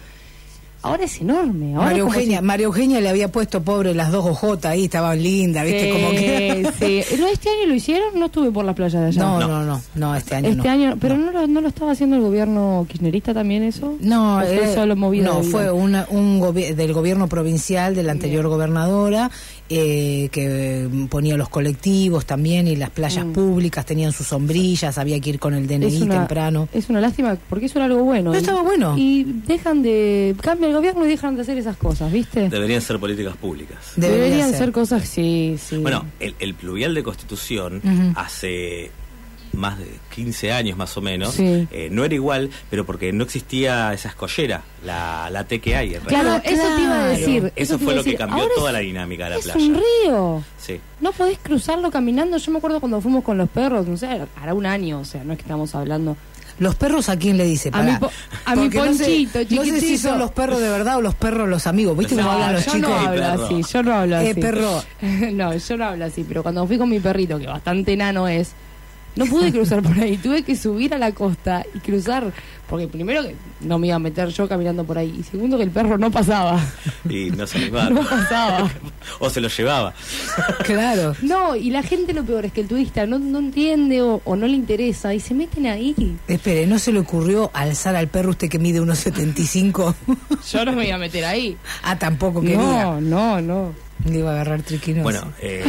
[0.82, 1.74] Ahora es enorme.
[1.74, 5.20] Ahora María Eugenia, si- María Eugenia le había puesto pobre las dos ojotas ahí, estaban
[5.20, 5.90] lindas, ¿viste?
[5.90, 6.70] Como que...
[6.78, 7.16] Sí, sí.
[7.18, 8.08] ¿No, ¿Este año lo hicieron?
[8.20, 9.20] No estuve por las playas de allá.
[9.22, 9.48] No, No.
[9.48, 10.70] no, no, no, este año Este no.
[10.70, 11.32] año, pero no.
[11.32, 13.96] lo, no lo estaba haciendo el gobierno kirchnerista también eso.
[14.00, 18.04] No, ¿O fue eh, solo movido no, fue una, un gobi- del gobierno provincial de
[18.04, 19.30] la anterior gobernadora
[19.68, 23.32] eh, que ponía los colectivos también y las playas Mm.
[23.32, 26.68] públicas tenían sus sombrillas, había que ir con el DNI es una, temprano.
[26.72, 28.30] Es una lástima porque eso era algo bueno.
[28.30, 28.94] No Y- estaba bueno.
[28.96, 30.36] Y dejan de.
[30.40, 32.48] Cambia el gobierno y dejan de hacer esas cosas, ¿viste?
[32.48, 33.78] Deberían ser políticas públicas.
[33.96, 34.58] Debería Deberían ser.
[34.58, 34.72] ser.
[34.72, 35.76] cosas, sí, sí.
[35.78, 37.80] Bueno, el, el pluvial de Constitución
[38.16, 38.90] hace
[39.56, 41.66] más de 15 años más o menos, Sí.
[41.70, 45.94] eh, no era igual, pero porque no existía esa escollera, la, la T que hay
[45.94, 46.42] en Claro, realidad.
[46.52, 47.08] Eso te iba a claro.
[47.18, 47.52] decir.
[47.56, 48.18] Eso te iba fue lo que decir.
[48.18, 49.60] cambió Ahora toda es- la dinámica de la es playa.
[49.66, 50.44] un río.
[50.58, 50.80] Sí.
[51.00, 52.36] No podés cruzarlo caminando.
[52.38, 54.08] Yo me acuerdo cuando fuimos con los perros, no sé,
[54.40, 56.16] hará un año, o sea, no es que estamos hablando.
[56.58, 58.00] Los perros a quién le dice, A mi Pará.
[58.00, 58.10] po-
[58.46, 61.02] a mi Porque no sé- Ponchito, no, sé si son los perros de verdad o
[61.02, 62.88] los perros los amigos, ¿viste No, cómo hablan los yo chicos?
[62.90, 64.26] no hablo así, yo no hablo así.
[64.28, 64.82] Eh, perro.
[65.32, 68.52] no, yo no hablo así, pero cuando fui con mi perrito, que bastante enano es,
[69.16, 72.32] no pude cruzar por ahí, tuve que subir a la costa y cruzar,
[72.68, 75.64] porque primero que no me iba a meter yo caminando por ahí, y segundo que
[75.64, 76.60] el perro no pasaba,
[77.08, 77.88] Y no se iba.
[77.90, 78.70] no pasaba.
[79.20, 79.94] o se lo llevaba.
[80.64, 81.14] Claro.
[81.22, 84.36] No, y la gente lo peor es que el turista no, no entiende o, o
[84.36, 85.94] no le interesa y se meten ahí.
[86.28, 89.94] Espere, ¿no se le ocurrió alzar al perro usted que mide unos 75?
[90.52, 91.56] Yo no me iba a meter ahí.
[91.82, 92.56] ah, tampoco quería.
[92.58, 93.85] No, no, no.
[94.04, 95.02] Le iba a agarrar triquinoso.
[95.02, 95.64] Bueno, eh,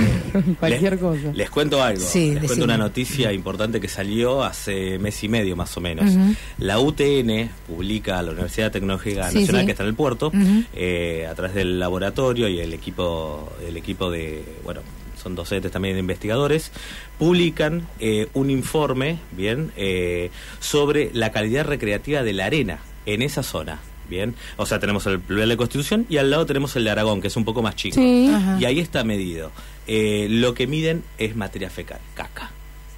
[0.59, 1.31] Cualquier les, cosa.
[1.33, 2.01] Les cuento algo.
[2.01, 2.47] Sí, les decime.
[2.47, 6.11] cuento una noticia importante que salió hace mes y medio más o menos.
[6.57, 9.65] La UTN publica, la Universidad Tecnológica Sí, Nacional sí.
[9.65, 10.31] que está en el puerto,
[10.75, 14.81] eh, a través del laboratorio y el equipo, el equipo de, bueno,
[15.21, 16.71] son docentes también de investigadores,
[17.17, 23.41] publican eh, un informe, bien, eh, sobre la calidad recreativa de la arena en esa
[23.41, 23.79] zona.
[24.09, 27.21] Bien, o sea, tenemos el pluvial de Constitución y al lado tenemos el de Aragón,
[27.21, 27.95] que es un poco más chico.
[27.95, 28.31] Sí.
[28.59, 29.51] Y ahí está medido.
[29.87, 32.51] Eh, lo que miden es materia fecal, caca.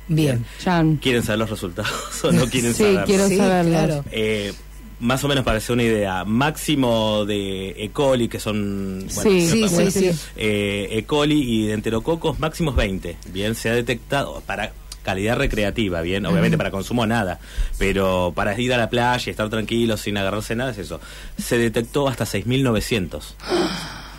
[0.07, 0.43] Bien.
[0.63, 0.97] Jan.
[0.97, 1.91] ¿Quieren saber los resultados
[2.23, 3.05] o no quieren Sí, saberlos?
[3.05, 3.71] quiero Sí, saberlos.
[3.73, 4.03] claro.
[4.11, 4.53] Eh,
[4.99, 7.89] más o menos para hacer una idea, máximo de E.
[7.91, 9.05] coli, que son...
[9.07, 10.19] Sí, sí, bueno, sí, sí.
[10.35, 11.03] eh, E.
[11.05, 13.17] coli y de enterococos, máximos 20.
[13.31, 17.39] Bien, se ha detectado para calidad recreativa, bien, obviamente para consumo nada,
[17.77, 20.99] pero para ir a la playa y estar tranquilo sin agarrarse nada es eso.
[21.38, 23.21] Se detectó hasta 6.900.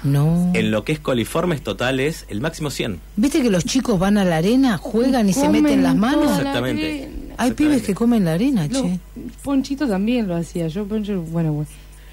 [0.02, 0.50] No.
[0.54, 3.00] En lo que es coliformes totales, el máximo 100.
[3.16, 6.30] ¿Viste que los chicos van a la arena, juegan y se meten las manos?
[6.30, 7.10] la Exactamente.
[7.36, 8.98] Hay pibes que comen la arena, che.
[9.42, 10.68] Ponchito también lo hacía.
[10.68, 11.70] Yo, Poncho, bueno, bueno.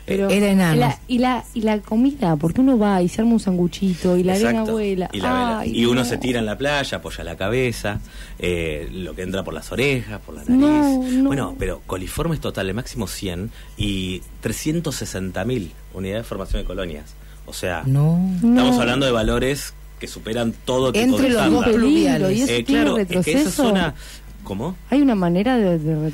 [0.07, 0.79] Pero Era enano.
[0.79, 4.23] La, y, la, y la comida, porque uno va y se arma un sanguchito y
[4.23, 4.71] la arena Exacto.
[4.71, 5.09] vuela.
[5.11, 5.59] Y, la vela.
[5.59, 6.05] Ay, Y uno no.
[6.05, 7.99] se tira en la playa, apoya la cabeza,
[8.39, 10.55] eh, lo que entra por las orejas, por la nariz.
[10.57, 11.27] No, no.
[11.27, 17.13] Bueno, pero coliformes totales, máximo 100 y 360.000 unidades de formación de colonias.
[17.45, 18.17] O sea, No.
[18.35, 18.81] estamos No.
[18.81, 22.49] hablando de valores que superan todo tipo Entre de los dos pluviales.
[22.49, 23.93] Eh, claro, es que esa zona...
[24.43, 24.77] ¿Cómo?
[24.89, 26.13] Hay una manera de, de,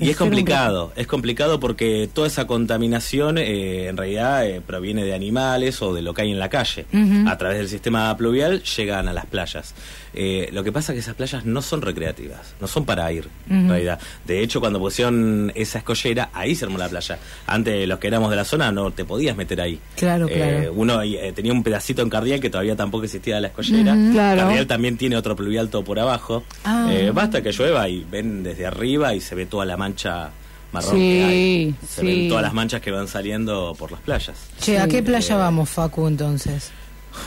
[0.00, 5.14] Y es complicado, es complicado porque toda esa contaminación eh, en realidad eh, proviene de
[5.14, 6.86] animales o de lo que hay en la calle.
[7.26, 9.74] A través del sistema pluvial llegan a las playas.
[10.14, 13.28] Eh, lo que pasa es que esas playas no son recreativas, no son para ir,
[13.50, 13.68] en Ujú.
[13.70, 13.98] realidad.
[14.26, 17.18] De hecho, cuando pusieron esa escollera, ahí se armó la playa.
[17.46, 19.80] Antes, los que éramos de la zona, no te podías meter ahí.
[19.96, 20.72] Claro, Eh, claro.
[20.76, 23.96] uno eh, tenía un pedacito en Cardial que todavía tampoco existía la escollera.
[24.12, 24.40] Claro.
[24.42, 26.44] Cardial también tiene otro pluvial todo por abajo.
[26.64, 26.88] Ah.
[26.92, 30.30] Eh, basta que llueva y ven desde arriba y se ve toda la mancha
[30.72, 31.74] marrón Sí, que hay.
[31.88, 32.06] Se sí.
[32.06, 34.36] ven todas las manchas que van saliendo por las playas.
[34.60, 36.70] Che, ¿a qué playa vamos, Facu, entonces?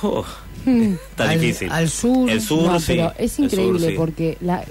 [0.04, 0.26] Oh,
[0.66, 1.72] está Al- difícil.
[1.72, 2.30] al sur.
[2.30, 2.86] El sur, No, sí.
[2.88, 3.94] pero es sur, increíble sí.
[3.98, 4.64] porque la,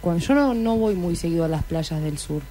[0.00, 2.42] cuando yo no, no voy muy seguido a las playas del sur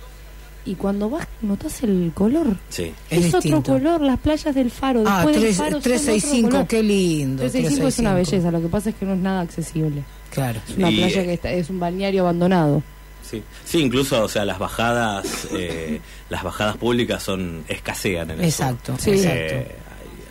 [0.66, 2.56] y cuando vas notas el color.
[2.70, 2.94] Sí.
[3.10, 5.04] Es Es, otro color, las playas del faro.
[5.06, 6.68] Ah, Después del tres- faro son 365, otro color.
[6.68, 7.42] qué lindo.
[7.42, 8.16] 365 es una 365.
[8.16, 10.04] belleza, lo que pasa es que no es nada accesible.
[10.32, 10.62] Claro.
[10.68, 12.82] Es una Y, playa eh, que está, es un balneario abandonado.
[13.30, 13.42] Sí.
[13.66, 16.00] sí, incluso, o sea, las bajadas, eh,
[16.30, 19.02] las bajadas públicas son escasean en el Exacto, sur.
[19.02, 19.12] Sí.
[19.12, 19.14] Eh,
[19.60, 19.83] exacto.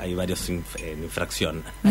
[0.03, 1.63] Hay, varios inf- en infracción,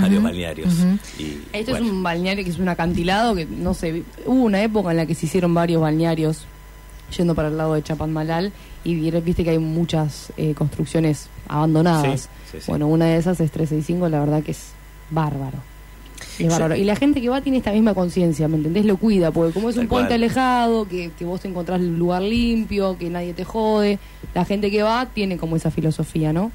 [0.00, 0.72] varios balnearios.
[1.18, 4.62] Y, Esto bueno, es un balneario que es un acantilado que no sé, hubo una
[4.62, 6.44] época en la que se hicieron varios balnearios
[7.16, 8.52] yendo para el lado de Chapadmalal
[8.84, 12.22] y viste que hay muchas eh, construcciones abandonadas.
[12.22, 12.64] Sí, sí, sí.
[12.68, 14.68] Bueno, una de esas es 365, la verdad que es
[15.10, 15.58] bárbaro.
[16.38, 16.76] Es bárbaro.
[16.76, 18.84] Y la gente que va tiene esta misma conciencia, ¿me entendés?
[18.84, 20.14] Lo cuida, porque como es Tal un puente cual.
[20.22, 23.98] alejado, que, que vos te encontrás el lugar limpio, que nadie te jode,
[24.34, 26.50] la gente que va tiene como esa filosofía, ¿no?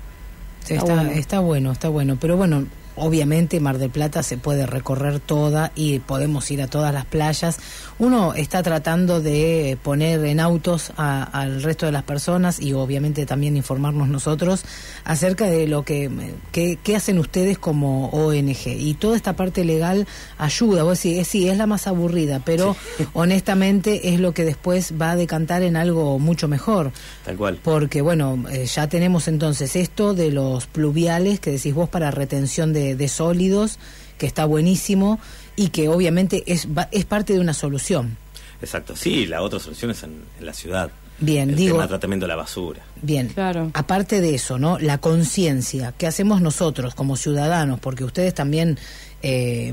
[0.61, 1.11] Está está, bueno.
[1.11, 2.17] está bueno, está bueno.
[2.19, 2.65] Pero bueno,
[3.01, 7.57] obviamente Mar del Plata se puede recorrer toda y podemos ir a todas las playas.
[7.99, 13.25] Uno está tratando de poner en autos a- al resto de las personas y obviamente
[13.25, 14.63] también informarnos nosotros
[15.03, 16.09] acerca de lo que,
[16.51, 18.67] que, que hacen ustedes como ONG.
[18.67, 20.83] Y toda esta parte legal ayuda.
[20.83, 22.75] Vos decís, eh, sí, es la más aburrida, pero
[23.13, 26.91] honestamente es lo que después va a decantar en algo mucho mejor.
[27.25, 27.59] tal cual.
[27.63, 32.73] Porque, bueno, eh, ya tenemos entonces esto de los pluviales que decís vos para retención
[32.73, 33.77] de, de sólidos,
[34.17, 35.19] que está buenísimo
[35.55, 38.17] y que obviamente es, va- es parte de una solución.
[38.61, 38.95] Exacto.
[38.95, 40.91] Sí, la otra solución es en, en la ciudad.
[41.23, 42.81] Bien, el digo, tema del tratamiento de la basura.
[43.01, 43.27] bien.
[43.27, 43.69] Claro.
[43.75, 44.79] Aparte de eso, ¿no?
[44.79, 47.79] La conciencia, ¿qué hacemos nosotros como ciudadanos?
[47.79, 48.79] Porque ustedes también,
[49.21, 49.71] eh,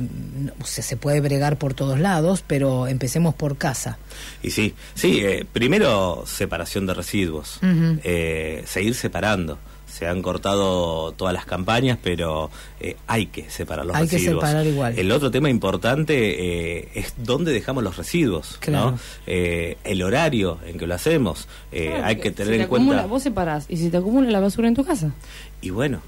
[0.65, 3.97] sé, se puede bregar por todos lados, pero empecemos por casa.
[4.43, 9.59] Y sí, sí, eh, primero separación de residuos, eh, seguir separando.
[9.99, 14.45] Se han cortado todas las campañas, pero eh, hay que separar los Hay que residuos.
[14.45, 14.97] separar igual.
[14.97, 18.93] El otro tema importante eh, es dónde dejamos los residuos, Claro.
[18.93, 18.99] ¿no?
[19.27, 21.49] Eh, el horario en que lo hacemos.
[21.73, 22.93] Eh, Claro, hay que tener si te en cuenta.
[22.93, 25.11] acumula- vos separás y si te acumula la basura en tu casa.
[25.61, 26.01] Y bueno,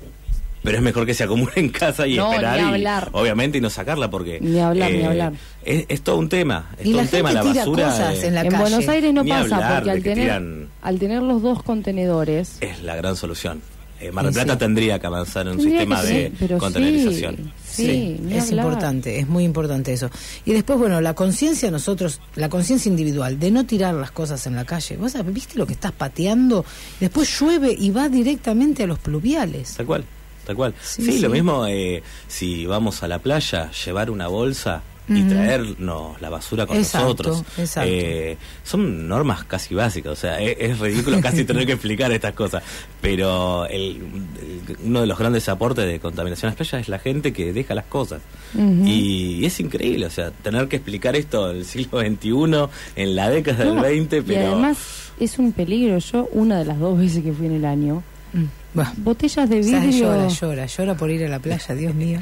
[0.63, 3.09] pero es mejor que se acumule en casa y No, esperar ni y hablar.
[3.13, 5.33] obviamente y no sacarla porque eh, Ni hablar, ni hablar.
[5.65, 7.87] Es, es todo un tema, es Y todo la un tema la gente tira basura.
[7.87, 8.63] cosas eh, en la en calle.
[8.63, 11.63] Buenos Aires no Ni pasa porque de al que tener, tiran- al tener los dos
[11.63, 13.63] contenedores es la gran solución.
[14.01, 14.59] Eh, Mar del Sí, Plata sí.
[14.61, 17.53] tendría que avanzar en un Tendría sistema que de ser, pero containerización.
[17.71, 18.65] Sí, sí, ni es hablar.
[18.67, 20.11] importante, es muy importante eso.
[20.47, 24.57] Y después, bueno, la conciencia nosotros, la conciencia individual de no tirar las cosas en
[24.57, 24.97] la calle.
[24.97, 26.65] ¿Vos sabés, viste lo que estás pateando?
[26.99, 29.75] Después llueve y va directamente a los pluviales.
[29.75, 30.05] Tal cual,
[30.47, 30.75] tal cual.
[30.83, 31.19] Sí, Sí, sí.
[31.21, 36.67] lo mismo eh, si vamos a la playa, llevar una bolsa y traernos la basura
[36.67, 37.45] con Exacto, nosotros.
[37.59, 37.91] exacto.
[37.93, 42.33] Eh, son normas casi básicas, o sea, es, es ridículo casi tener que explicar estas
[42.35, 42.63] cosas,
[43.01, 43.97] pero el-
[44.69, 47.53] el- uno de los grandes aportes de contaminación a las playas es la gente que
[47.53, 48.23] deja las cosas.
[48.57, 53.31] Y, es increíble, o sea, tener que explicar esto en el siglo XXI, en la
[53.31, 54.33] década No, del XX, pero...
[54.33, 54.79] Y además
[55.19, 55.99] es un peligro.
[55.99, 58.03] Yo, una de las dos veces que fui en el año.
[58.75, 59.87] Bah, botellas de ¿sabes?
[59.87, 60.07] vidrio.
[60.15, 62.21] llora, llora, llora por ir a la playa, Dios mío.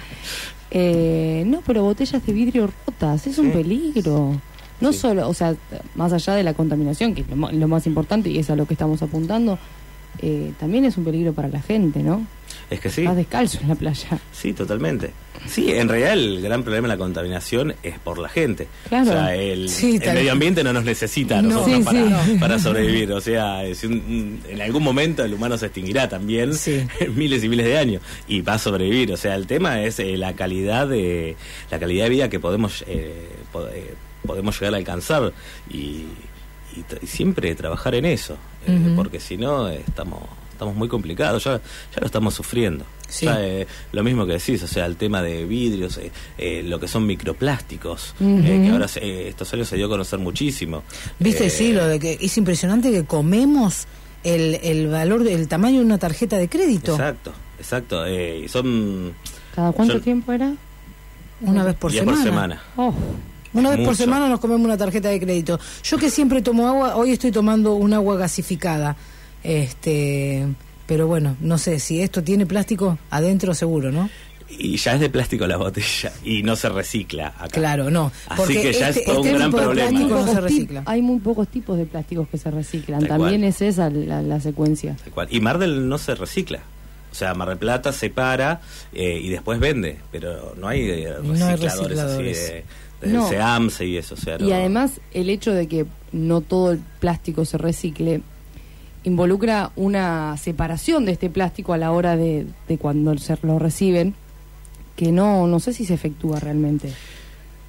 [0.70, 4.40] Eh, no, pero botellas de vidrio rotas, es un peligro.
[4.80, 4.98] No Sí.
[5.00, 5.54] solo, o sea,
[5.96, 8.64] más allá de la contaminación, que es lo, lo más importante y es a lo
[8.66, 9.58] que estamos apuntando,
[10.22, 12.24] eh, también es un peligro para la gente, ¿no?
[12.70, 13.00] Es que sí.
[13.02, 14.18] Estás descalzo en la playa.
[14.32, 15.10] Sí, totalmente.
[15.46, 18.68] Sí, en realidad el gran problema de la contaminación es por la gente.
[18.88, 19.08] Claro.
[19.10, 21.50] O sea, el, Sí, el medio ambiente no nos necesita a No.
[21.50, 22.36] nosotros Sí, para, sí.
[22.38, 23.12] para sobrevivir.
[23.12, 26.86] O sea, si un- en algún momento el humano se extinguirá también Sí.
[27.00, 29.12] en miles y miles de años y va a sobrevivir.
[29.12, 31.36] O sea, el tema es eh, la calidad de
[31.70, 33.28] la calidad de vida que podemos eh,
[33.74, 33.94] eh,
[34.26, 35.32] podemos llegar a alcanzar
[35.70, 40.22] y, y y siempre trabajar en eso, eh, porque si no estamos
[40.58, 41.44] estamos muy complicados.
[41.44, 41.52] Ya
[41.94, 42.84] ya lo estamos sufriendo.
[43.08, 43.24] Sí.
[43.26, 46.78] Ya, eh, lo mismo que decís, o sea, el tema de vidrios, eh, eh, lo
[46.78, 50.82] que son microplásticos, eh, que ahora se- eh, estos años se dio a conocer muchísimo.
[51.18, 53.86] Viste, Eh, sí, lo de que es impresionante que comemos
[54.24, 56.92] el, el valor, el tamaño de una tarjeta de crédito.
[56.92, 58.04] Exacto, exacto.
[58.04, 59.14] eh, y son
[59.54, 60.52] ¿Cada cuánto tiempo era?
[61.40, 62.18] Una vez por día semana.
[62.18, 62.62] por semana.
[62.76, 62.94] Oh,
[63.54, 65.58] Una vez por semana nos comemos una tarjeta de crédito.
[65.84, 68.96] Yo que siempre tomo agua, hoy estoy tomando un agua gasificada.
[69.42, 70.46] Este,
[70.86, 74.08] pero bueno, no sé si esto tiene plástico adentro seguro, ¿no?
[74.50, 77.48] Y ya es de plástico la botella y no se recicla acá.
[77.48, 78.10] Claro, no.
[78.28, 79.90] Así Porque que ya este- es todo este un gran problema.
[80.00, 80.82] no se recicla.
[80.86, 83.00] hay muy pocos tipos de plásticos que se reciclan.
[83.00, 83.50] Tal También cual.
[83.50, 84.96] es esa la, la secuencia.
[85.04, 85.28] Tal cual.
[85.30, 86.60] Y Mar del no se recicla.
[87.12, 88.60] O sea, Mar del Plata separa
[88.94, 92.48] eh, y después vende, pero no hay eh, No hay recicladores, así recicladores.
[93.02, 93.28] de, de No.
[93.28, 94.14] SEAMSE y eso.
[94.14, 98.22] O sea, Y no- además el hecho de que no todo el plástico se recicle
[99.04, 104.14] involucra una separación de este plástico a la hora de, de cuando se lo reciben
[104.96, 106.92] que no no sé si se efectúa realmente.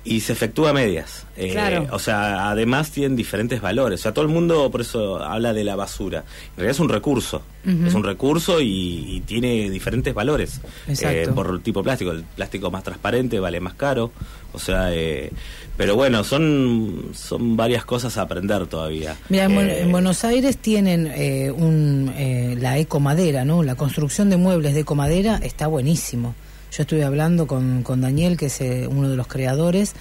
[0.04, 1.28] Y se efectúa a medias.
[1.36, 1.86] Eh, Claro.
[1.92, 4.00] O sea, además tienen diferentes valores.
[4.00, 6.20] O sea, todo el mundo por eso habla de la basura.
[6.20, 7.44] En realidad es un recurso.
[7.86, 10.62] Es un recurso y, y tiene diferentes valores.
[10.88, 11.30] Exacto.
[11.30, 12.12] Eh, por el tipo de plástico.
[12.12, 14.12] El plástico más transparente vale más caro.
[14.54, 15.32] O sea, eh,
[15.80, 19.16] pero bueno, son, son varias cosas a aprender todavía.
[19.30, 23.64] Mira, Eh, en Buenos Aires tienen eh, un, eh, la ecomadera, ¿no?
[23.64, 26.36] La construcción de muebles de ecomadera está buenísimo.
[26.74, 29.94] Yo estuve hablando con, con Daniel, que es eh, uno de los creadores,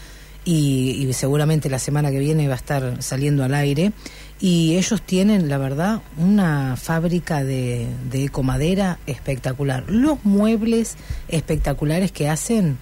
[0.45, 3.93] y, y seguramente la semana que viene va a estar saliendo al aire.
[4.41, 9.85] Y ellos tienen, la verdad, una fábrica de, de ecomadera espectacular.
[9.87, 10.97] Los muebles
[11.29, 12.79] espectaculares que hacen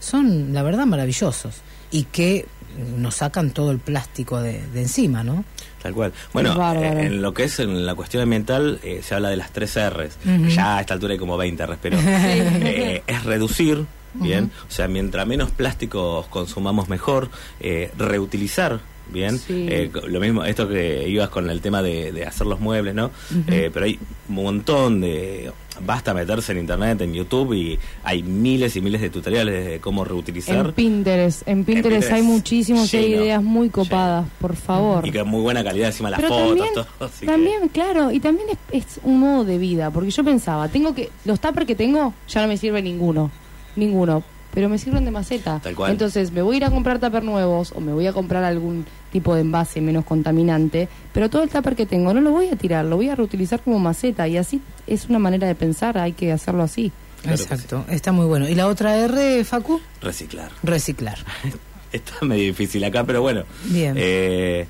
[0.00, 1.62] son, la verdad, maravillosos.
[1.96, 2.46] Y que
[2.98, 5.44] nos sacan todo el plástico de, de encima, ¿no?
[5.82, 6.12] Tal cual.
[6.32, 9.52] Bueno, eh, en lo que es en la cuestión ambiental eh, se habla de las
[9.52, 10.18] tres R's.
[10.48, 14.50] Ya a esta altura hay como 20 R's, pero eh, es reducir, bien.
[14.68, 17.30] O sea, mientras menos plásticos consumamos mejor,
[17.60, 18.80] eh, reutilizar.
[19.12, 19.66] Bien, Sí.
[19.70, 23.10] Eh, lo mismo, esto que ibas con el tema de, de hacer los muebles, ¿no?
[23.46, 23.98] Eh, pero hay
[24.28, 25.52] un montón de.
[25.84, 30.04] Basta meterse en internet, en YouTube, y hay miles y miles de tutoriales de cómo
[30.06, 30.64] reutilizar.
[30.68, 35.06] En Pinterest, en Pinterest, Pinterest, hay muchísimos hay lleno, ideas muy copadas, por favor.
[35.06, 36.86] Y que muy buena calidad encima las Pero fotos, también, todo.
[37.06, 40.66] así que- también, claro, y también es, es un modo de vida, porque yo pensaba,
[40.68, 43.30] tengo que los tuppers que tengo ya no me sirve ninguno,
[43.76, 44.24] ninguno,
[44.56, 45.60] pero me sirven de maceta.
[45.62, 45.92] Tal cual.
[45.92, 48.86] Entonces me voy a ir a comprar tupper nuevos o me voy a comprar algún
[49.12, 52.56] tipo de envase menos contaminante, pero todo el tupper que tengo no lo voy a
[52.56, 56.14] tirar, lo voy a reutilizar como maceta y así es una manera de pensar, hay
[56.14, 56.90] que hacerlo así.
[57.20, 58.48] Claro Exacto, está muy bueno.
[58.48, 59.78] ¿Y la otra R, Facu?
[60.00, 60.50] Reciclar.
[60.62, 61.18] Reciclar.
[61.92, 63.44] Está medio difícil acá, pero bueno.
[63.66, 63.94] Bien.
[63.98, 64.66] Eh,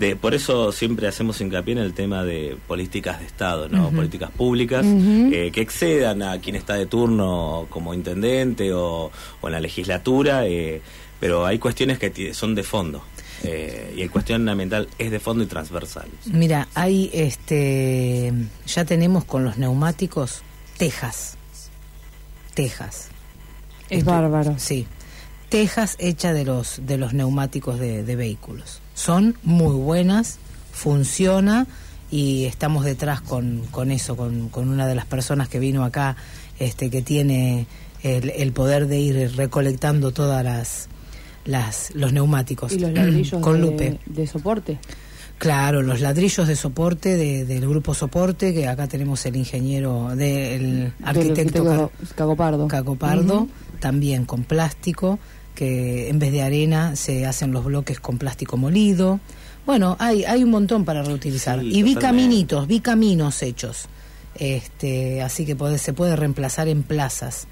[0.00, 3.90] de, por eso siempre hacemos hincapié en el tema de políticas de Estado, ¿no?
[3.90, 9.52] Políticas públicas eh, que excedan a quien está de turno como intendente o, o en
[9.52, 10.80] la legislatura, eh,
[11.20, 13.02] pero hay cuestiones que son de fondo.
[13.42, 16.08] eh, y el cuestión ambiental es de fondo y transversal.
[16.26, 18.32] Mira, hay este.
[18.66, 20.42] Ya tenemos con los neumáticos
[20.76, 21.36] tejas.
[22.54, 23.08] Tejas.
[23.88, 24.54] Es Esto- bárbaro.
[24.58, 24.86] Sí.
[25.48, 28.79] Tejas hechas de los, de los neumáticos de, de vehículos.
[28.94, 30.38] Son muy buenas,
[30.72, 31.66] funciona
[32.10, 36.16] y estamos detrás con, con eso, con, con una de las personas que vino acá,
[36.58, 37.66] este, que tiene
[38.02, 40.88] el, el poder de ir recolectando todas las,
[41.44, 42.72] las los neumáticos.
[42.72, 43.98] Y los ladrillos con de, Lupe.
[44.06, 44.78] de soporte.
[45.38, 50.92] Claro, los ladrillos de soporte de- del grupo soporte, que acá tenemos el ingeniero, del
[51.00, 52.68] Car- arquitecto Cacopardo.
[52.68, 53.48] Cacopardo, Ujú.
[53.78, 55.18] también con plástico,
[55.54, 59.20] que en vez de arena se hacen los bloques con plástico molido.
[59.66, 61.60] Bueno, hay, hay un montón para reutilizar.
[61.60, 63.86] Sí, y vi caminitos, vi caminos hechos.
[64.34, 67.46] Este, así que puede- se puede reemplazar en plazas.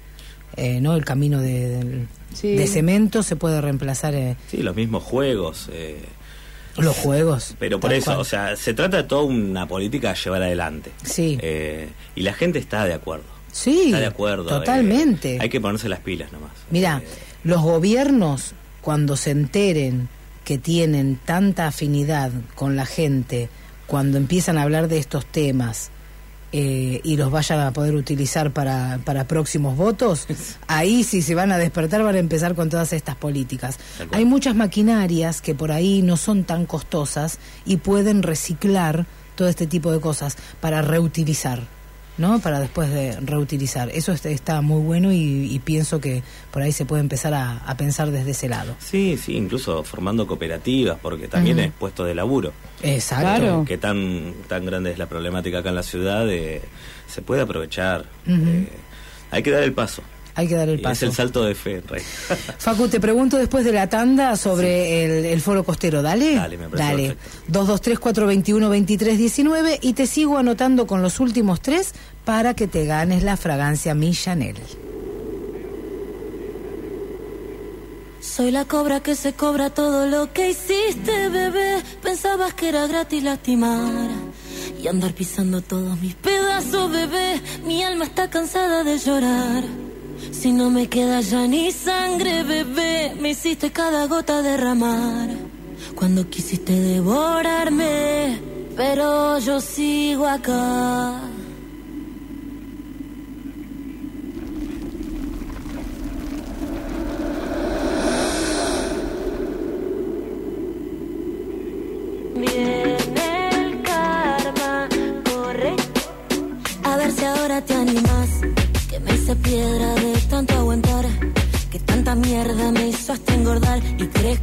[0.57, 0.95] Eh, ¿no?
[0.95, 2.55] El camino de, del- Sí.
[2.55, 5.69] de cemento se puede reemplazar en Sí, los mismos juegos.
[5.71, 5.99] eh,
[6.77, 7.55] los juegos.
[7.59, 8.19] Pero por eso, cual.
[8.19, 10.91] o sea, se trata de toda una política a llevar adelante.
[11.03, 11.37] Sí.
[11.41, 13.25] Eh, y la gente está de acuerdo.
[13.51, 14.45] Sí, está de acuerdo.
[14.47, 15.37] eh, totalmente.
[15.41, 16.51] hay que ponerse las pilas nomás.
[16.71, 17.07] Mira, Eh,
[17.43, 20.09] los gobiernos cuando se enteren
[20.43, 23.49] que tienen tanta afinidad con la gente,
[23.87, 25.91] cuando empiezan a hablar de estos temas
[26.51, 30.27] eh, y los vayan a poder utilizar para, para próximos votos,
[30.67, 33.77] ahí sí se van a despertar, van a empezar con todas estas políticas.
[34.11, 39.67] Hay muchas maquinarias que por ahí no son tan costosas y pueden reciclar todo este
[39.67, 41.78] tipo de cosas para reutilizar.
[42.19, 42.39] ¿No?
[42.39, 43.89] Para después de reutilizar.
[43.89, 47.57] Eso está, está muy bueno y, y pienso que por ahí se puede empezar a,
[47.57, 48.75] a pensar desde ese lado.
[48.77, 52.53] Sí, sí, incluso formando cooperativas, porque también es puesto de laburo.
[52.83, 53.23] Exacto.
[53.23, 53.65] Claro.
[53.65, 56.61] Que tan, tan grande es la problemática acá en la ciudad, eh,
[57.07, 58.05] se puede aprovechar.
[58.27, 58.67] Eh,
[59.31, 60.03] hay que dar el paso.
[60.39, 60.93] Hay que dar el paso.
[60.93, 62.01] Es el salto de fe, Rey.
[62.57, 66.01] Facu, te pregunto después de la tanda sobre el, el foro costero.
[66.01, 66.35] Dale.
[66.35, 67.15] Dale, me Dale.
[67.15, 67.77] perfecto.
[67.77, 73.93] 223-421-2319 y te sigo anotando con los últimos tres para que te ganes la fragancia
[73.95, 74.55] Mi Chanel.
[78.21, 81.83] Soy la cobra que se cobra todo lo que hiciste, bebé.
[82.01, 84.09] Pensabas que era gratis lastimar
[84.81, 87.41] y andar pisando todos mis pedazos, bebé.
[87.65, 89.88] Mi alma está cansada de llorar.
[90.31, 95.29] Si no me queda ya ni sangre, bebé, me hiciste cada gota derramar.
[95.95, 98.39] Cuando quisiste devorarme,
[98.75, 101.21] pero yo sigo acá.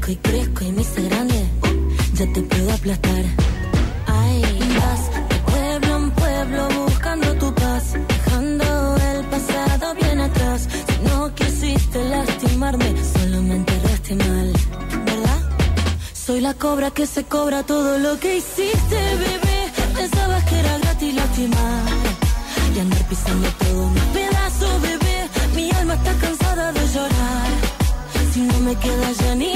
[0.07, 1.47] Crezco y crezco y me hice grande.
[2.15, 3.25] Ya te puedo aplastar.
[4.07, 4.43] Ay,
[4.79, 7.85] vas de pueblo en pueblo buscando tu paz.
[8.09, 10.69] Dejando el pasado bien atrás.
[10.89, 14.53] Si no quisiste lastimarme, solo me enterraste mal.
[15.05, 15.41] ¿Verdad?
[16.13, 19.59] Soy la cobra que se cobra todo lo que hiciste, bebé.
[19.95, 21.83] Pensabas que era gratis lastimar
[22.75, 25.19] y andar pisando todo mis pedazos, bebé.
[25.55, 27.51] Mi alma está cansada de llorar.
[28.33, 29.56] Si no me queda ya ni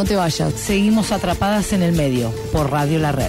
[0.00, 0.54] no te vayas.
[0.54, 3.28] Seguimos atrapadas en el medio por Radio La Red.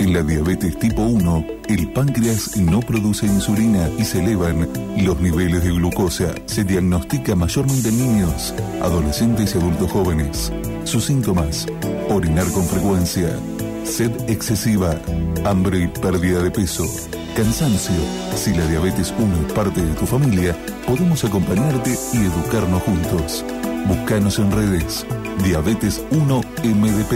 [0.00, 5.62] En la diabetes tipo 1, el páncreas no produce insulina y se elevan los niveles
[5.62, 6.34] de glucosa.
[6.46, 8.52] Se diagnostica mayormente en niños,
[8.82, 10.52] adolescentes y adultos jóvenes.
[10.82, 11.66] Sus síntomas,
[12.08, 13.28] orinar con frecuencia,
[13.84, 14.98] sed excesiva,
[15.44, 16.84] hambre y pérdida de peso,
[17.38, 17.94] cansancio.
[18.34, 23.44] Si la diabetes 1 es parte de tu familia, podemos acompañarte y educarnos juntos.
[23.86, 25.06] Búscanos en redes.
[25.44, 27.12] Diabetes 1 MDP.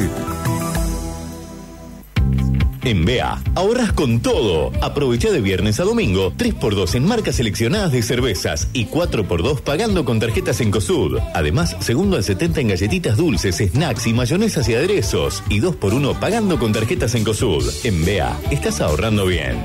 [2.85, 4.71] En BEA, ahorras con todo.
[4.81, 10.21] Aprovecha de viernes a domingo 3x2 en marcas seleccionadas de cervezas y 4x2 pagando con
[10.21, 11.19] tarjetas en COSUD.
[11.35, 15.43] Además, segundo al 70 en galletitas dulces, snacks y mayonesas y aderezos.
[15.49, 17.65] Y 2x1 pagando con tarjetas en COSUD.
[17.85, 19.65] En BEA, estás ahorrando bien.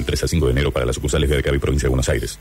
[0.00, 2.08] Válido el 3 a 5 de enero para las sucursales de Arcabi, provincia de Buenos
[2.08, 2.38] Aires.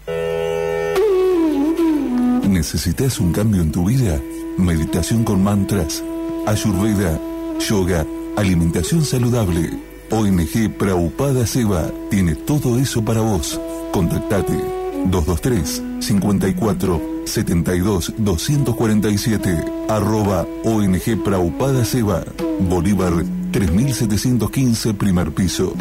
[2.47, 4.19] ¿Necesitas un cambio en tu vida?
[4.57, 6.03] Meditación con mantras,
[6.47, 7.19] ayurveda,
[7.59, 8.05] yoga,
[8.35, 9.69] alimentación saludable.
[10.11, 13.59] ONG Praupada Seva tiene todo eso para vos.
[13.91, 14.57] Contactate
[15.05, 22.23] 223 54 72 247 arroba ONG Praupada Seva
[22.59, 23.13] Bolívar
[23.51, 25.73] 3715 primer piso.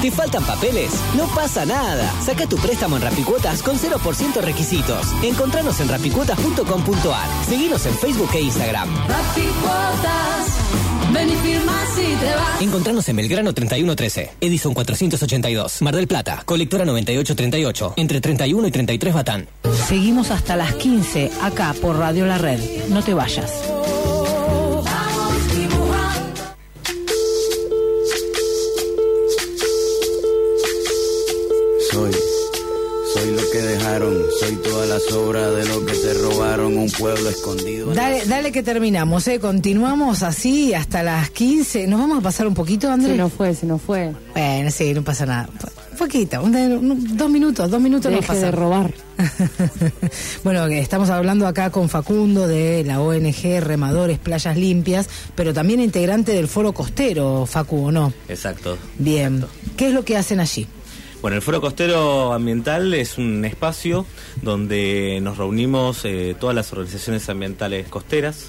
[0.06, 0.92] ¿Te faltan papeles?
[1.16, 2.08] No pasa nada.
[2.22, 5.04] Saca tu préstamo en Rapicuotas con 0% requisitos.
[5.24, 7.44] Encontranos en rapicuotas.com.ar.
[7.44, 8.88] Seguinos en Facebook e Instagram.
[9.08, 10.46] Rapicuotas.
[11.12, 12.62] Ven y firma si te vas.
[12.62, 19.12] Encontranos en Belgrano 3113, Edison 482, Mar del Plata, colectora 9838, entre 31 y 33
[19.12, 19.48] Batán.
[19.88, 22.60] Seguimos hasta las 15 acá por Radio La Red.
[22.90, 23.50] No te vayas.
[34.00, 37.94] Soy toda la sobra de lo que se robaron, un pueblo escondido.
[37.94, 39.38] Dale, dale que terminamos, ¿eh?
[39.40, 41.86] Continuamos así hasta las 15.
[41.86, 43.12] ¿Nos vamos a pasar un poquito, Andrés?
[43.12, 44.12] Se nos fue, se nos fue.
[44.34, 45.48] Bueno, sí, no pasa nada.
[45.92, 48.92] Un poquito, un- un- dos minutos, dos minutos nos Deje de robar.
[50.44, 56.32] bueno, estamos hablando acá con Facundo de la ONG Remadores Playas Limpias, pero también integrante
[56.32, 58.12] del Foro Costero, Facu, ¿o no?
[58.28, 58.76] Exacto.
[58.98, 59.44] Bien.
[59.76, 60.66] ¿Qué es lo que hacen allí?
[61.22, 64.06] Bueno, el Foro Costero Ambiental es un espacio
[64.42, 68.46] donde nos reunimos eh, todas las organizaciones ambientales costeras.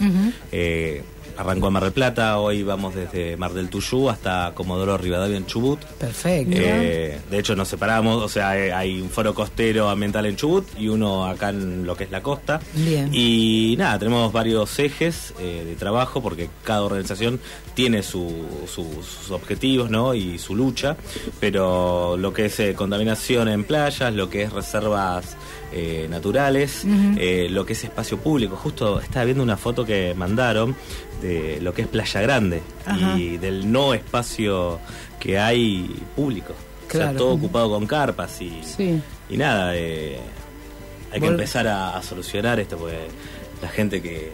[0.52, 1.04] Eh,
[1.38, 5.46] arrancó en Mar del Plata, hoy vamos desde Mar del Tuyú hasta Comodoro Rivadavia en
[5.46, 5.80] Chubut.
[6.00, 6.56] Perfecto.
[6.60, 10.66] Eh, de hecho nos separamos, o sea, eh, hay un foro costero ambiental en Chubut
[10.78, 12.60] y uno acá en lo que es la costa.
[12.74, 13.10] Bien.
[13.14, 17.40] Y nada, tenemos varios ejes eh, de trabajo porque cada organización
[17.76, 20.16] tiene su- su- sus objetivos ¿no?
[20.16, 20.98] y su lucha,
[21.40, 25.38] pero lo que es eh, contaminación en playas, lo que es reservas
[25.72, 26.84] eh, naturales,
[27.18, 28.56] eh, lo que es espacio público.
[28.56, 30.76] Justo estaba viendo una foto que mandaron
[31.22, 33.18] de lo que es Playa Grande Ajá.
[33.18, 34.80] y del no espacio
[35.20, 36.54] que hay público.
[36.88, 37.18] O sea, Claro.
[37.18, 39.02] todo ocupado con carpas y, Sí.
[39.30, 40.18] y nada, eh,
[41.12, 42.98] hay que empezar a, a solucionar esto porque
[43.62, 44.32] la gente que,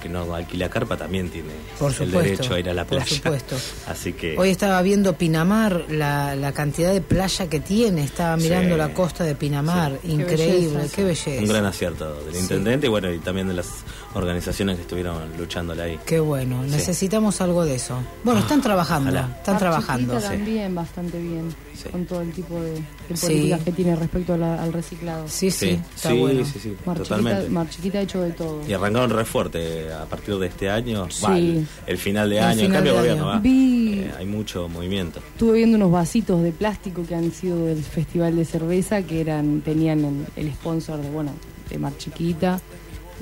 [0.00, 2.98] que no alquila carpa también tiene Por el supuesto, derecho a ir a la por
[2.98, 3.16] playa.
[3.16, 3.56] supuesto.
[3.88, 8.04] Así que Hoy estaba viendo Pinamar, la, la cantidad de playa que tiene.
[8.04, 8.78] Estaba mirando Sí.
[8.78, 9.98] la costa de Pinamar.
[10.02, 10.12] Sí.
[10.12, 10.94] Increíble, belleza.
[10.96, 11.42] qué belleza.
[11.42, 12.40] un gran acierto del Sí.
[12.40, 13.68] intendente y bueno, y también de las
[14.16, 15.98] organizaciones que estuvieron luchándole ahí.
[16.06, 16.70] Qué bueno, Sí.
[16.70, 17.98] necesitamos algo de eso.
[18.24, 19.28] Bueno, están trabajando, ojalá.
[19.36, 20.14] están Mar trabajando.
[20.14, 21.54] Chiquita también bastante bien
[21.92, 23.26] con todo el tipo de, de Sí.
[23.26, 25.28] políticas que tiene respecto a la- al reciclado.
[25.28, 26.44] Sí, sí, está Sí, bueno.
[26.46, 27.40] sí, sí, Mar totalmente.
[27.42, 28.60] Chiquita, Mar Chiquita ha hecho de todo.
[28.66, 31.24] Y arrancaron re fuerte a partir de este año, Sí.
[31.24, 33.32] va, el, el final de El año, final cambio de gobierno, año.
[33.34, 33.38] va.
[33.40, 35.20] Vi- Eh, hay mucho movimiento.
[35.20, 39.60] Estuve viendo unos vasitos de plástico que han sido del festival de cerveza que eran
[39.62, 41.32] tenían el, el sponsor de bueno
[41.70, 42.60] de Mar Chiquita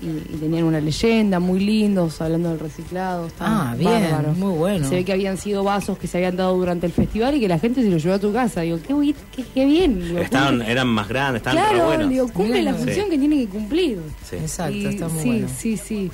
[0.03, 3.27] y, y tenían una leyenda muy lindos hablando del reciclado.
[3.27, 4.37] estaban Ah, bien, bárbaros.
[4.37, 4.89] muy bueno.
[4.89, 7.49] Se ve que habían sido vasos que se habían dado durante el festival y que
[7.49, 8.61] la gente se los llevó a tu casa.
[8.63, 10.01] Digo, qué, qué, qué bien.
[10.05, 12.09] Digo, Estaban, eran más grandes, estaban claro, buenos.
[12.11, 12.79] digo, cumple la Sí.
[12.85, 14.01] función que tiene que cumplir.
[14.29, 14.37] Sí.
[14.37, 15.49] Exacto, Y está muy sí, bueno.
[15.57, 16.11] sí, sí.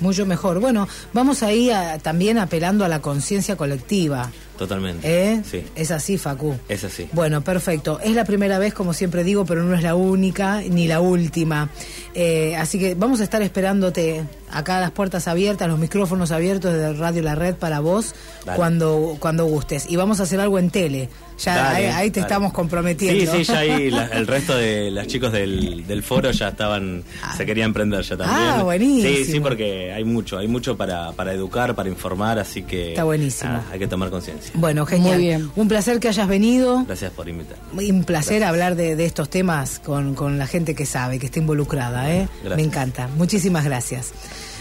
[0.00, 0.60] Mucho mejor.
[0.60, 4.30] Bueno, vamos ahí a- también apelando a la conciencia colectiva.
[4.58, 5.32] Totalmente.
[5.32, 5.42] ¿Eh?
[5.50, 6.54] Sí, Es así, Facu.
[6.68, 7.08] es así.
[7.12, 7.98] Bueno, perfecto.
[8.02, 11.70] Es la primera vez, como siempre digo, pero no es la única ni la última.
[12.14, 16.92] Eh, así que vamos a estar esperándote acá las puertas abiertas, los micrófonos abiertos de
[16.94, 18.56] Radio La Red para vos Dale.
[18.56, 19.86] cuando cuando gustes.
[19.88, 21.08] Y vamos a hacer algo en tele.
[21.38, 22.32] Ya Dale, ahí, ahí te dale.
[22.32, 23.32] estamos comprometiendo.
[23.32, 27.04] Sí, sí, ya ahí la- el resto de los chicos del, del foro ya estaban,
[27.36, 28.40] se querían prender ya también.
[28.50, 29.14] Ah, buenísimo.
[29.14, 33.04] Sí, sí, porque hay mucho, hay mucho para, para educar, para informar, así que Está
[33.04, 33.60] buenísimo.
[33.70, 34.47] hay que tomar conciencia.
[34.54, 35.14] Bueno, genial.
[35.16, 35.50] Muy bien.
[35.56, 36.84] Un placer que hayas venido.
[36.84, 37.56] Gracias por invitar.
[37.72, 41.38] Un placer hablar de, de estos temas con, con la gente que sabe, que está
[41.38, 42.12] involucrada.
[42.12, 42.28] ¿eh?
[42.42, 42.56] Gracias.
[42.56, 43.08] Me encanta.
[43.16, 44.12] Muchísimas gracias.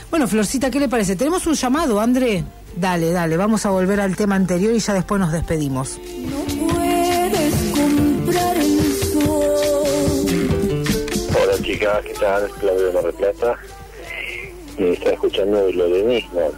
[0.10, 1.16] Bueno, Florcita, ¿qué le parece?
[1.16, 2.44] Tenemos un llamado, André.
[2.76, 6.00] Dale, dale, vamos a volver al tema anterior y ya después nos despedimos.
[6.60, 10.76] Puedes comprar el sol.
[11.44, 12.50] Hola chicas, ¿qué tal?
[12.60, 13.56] Claudio de Mar del Plata.
[14.78, 16.52] Eh, estaba escuchando lo de Nisman.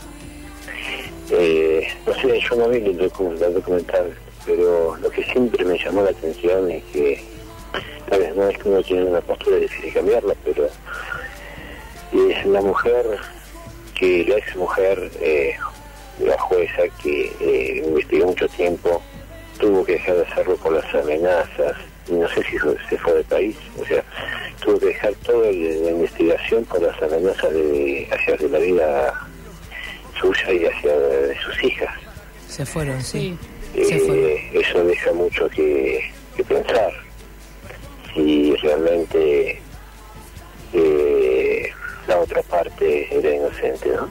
[1.32, 4.14] Eh, no sé, yo no vi el documental,
[4.46, 7.24] pero lo que siempre me llamó la atención es que,
[8.10, 10.68] tal vez no es que uno tiene una postura difícil cambiarla, pero
[12.12, 13.06] es la mujer
[13.94, 15.56] que la ex mujer, eh,
[16.20, 19.02] la jueza que eh, investigó mucho tiempo,
[19.60, 21.76] tuvo que dejar de hacerlo por las amenazas,
[22.08, 22.58] y no sé si
[22.90, 24.04] se fue del país, o sea,
[24.64, 29.30] tuvo que dejar toda la investigación por las amenazas de, hacia de la vida
[30.20, 31.96] suya y hacia de sus hijas.
[32.48, 33.38] Se fueron, sí.
[33.76, 36.92] Eh, eso deja mucho que, que pensar.
[38.14, 39.62] Si realmente
[40.74, 41.70] eh,
[42.08, 44.10] la otra parte era inocente, ¿no?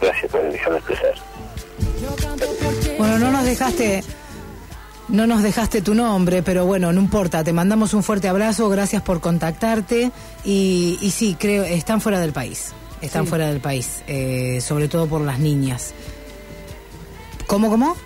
[0.00, 1.14] Gracias por dejarme expresar.
[2.98, 4.02] Bueno, no nos dejaste.
[5.08, 7.42] No nos dejaste tu nombre, pero bueno, no importa.
[7.42, 10.10] Te mandamos un fuerte abrazo, gracias por contactarte.
[10.44, 12.74] Y, y sí, creo, están fuera del país.
[13.00, 13.28] Están Sí.
[13.30, 15.94] fuera del país, eh, sobre todo por las niñas.
[17.46, 17.96] ¿Cómo, cómo?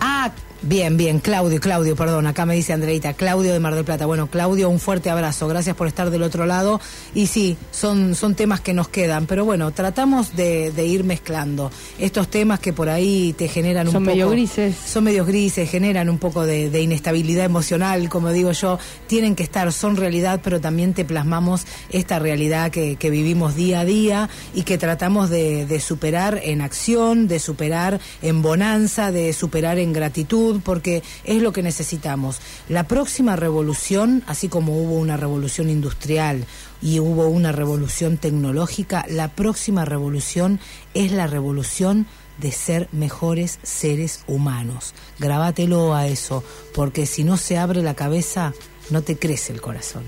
[0.00, 0.30] Ah,
[0.62, 4.06] bien, bien, Claudio, Claudio, perdón, acá me dice Andreita, Claudio de Mar del Plata.
[4.06, 6.80] Bueno, Claudio, un fuerte abrazo, gracias por estar del otro lado.
[7.14, 11.70] Y sí, son, son temas que nos quedan, pero bueno, tratamos de, de ir mezclando
[11.98, 14.14] estos temas que por ahí te generan un Son poco...
[14.14, 14.76] medio grises.
[14.76, 19.42] Son medios grises, generan un poco de, de inestabilidad emocional, como digo yo, tienen que
[19.42, 24.28] estar, son realidad, pero también te plasmamos esta realidad que, que vivimos día a día
[24.54, 29.92] y que tratamos de, de superar en acción, de superar en bonanza, de superar en
[29.92, 32.40] gratitud, porque es lo que necesitamos.
[32.68, 36.46] La próxima revolución, así como hubo una revolución industrial,
[36.82, 40.60] y hubo una revolución tecnológica, la próxima revolución
[40.94, 42.06] es la revolución
[42.38, 44.94] de ser mejores seres humanos.
[45.18, 46.42] Grábatelo a eso,
[46.74, 48.54] porque si no se abre la cabeza,
[48.90, 50.04] no te crece el corazón.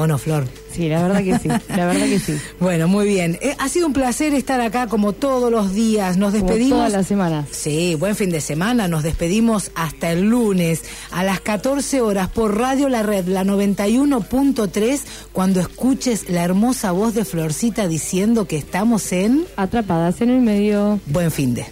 [0.00, 0.46] ¿O no, Flor?
[0.72, 2.38] Sí, la verdad que sí, la verdad que sí.
[2.60, 3.38] Bueno, muy bien.
[3.42, 6.16] Eh, ha sido un placer estar acá como todos los días.
[6.16, 6.78] Nos Como despedimos.
[6.78, 7.48] todas las semanas.
[7.50, 8.88] Sí, buen fin de semana.
[8.88, 15.00] Nos despedimos hasta el lunes a las 14 horas por Radio La Red, la 91.3,
[15.32, 19.44] cuando escuches la hermosa voz de Florcita diciendo que estamos en...
[19.56, 21.00] Atrapadas en el medio.
[21.06, 21.66] Buen fin de.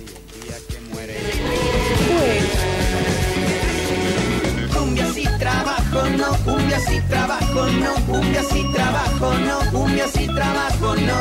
[6.49, 11.18] Cumbia si trabajo, no, cumbia si trabajo, no, cumbia si trabajo, no.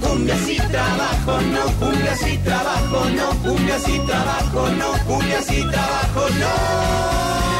[0.00, 6.22] Cumbia si trabajo, no, cumbia si trabajo, no, cumbia si trabajo, no, cumbia si trabajo,
[6.40, 7.57] no.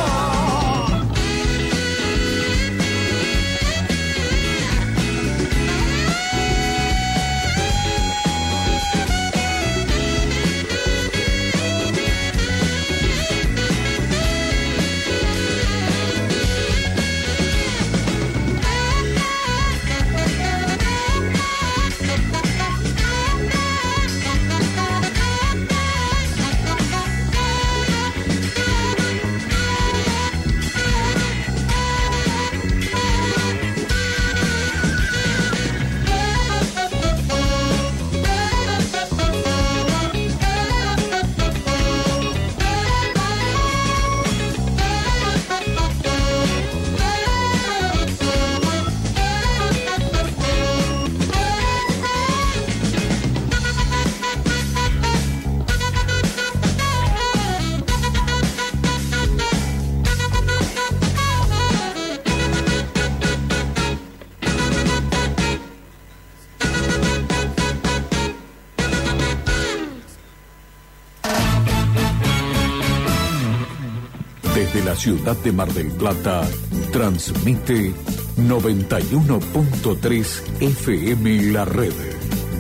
[74.98, 76.42] Ciudad de Mar del Plata,
[76.90, 77.92] transmite
[78.36, 81.92] 91.3 FM La Red.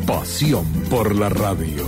[0.06, 1.87] Pasión por la radio.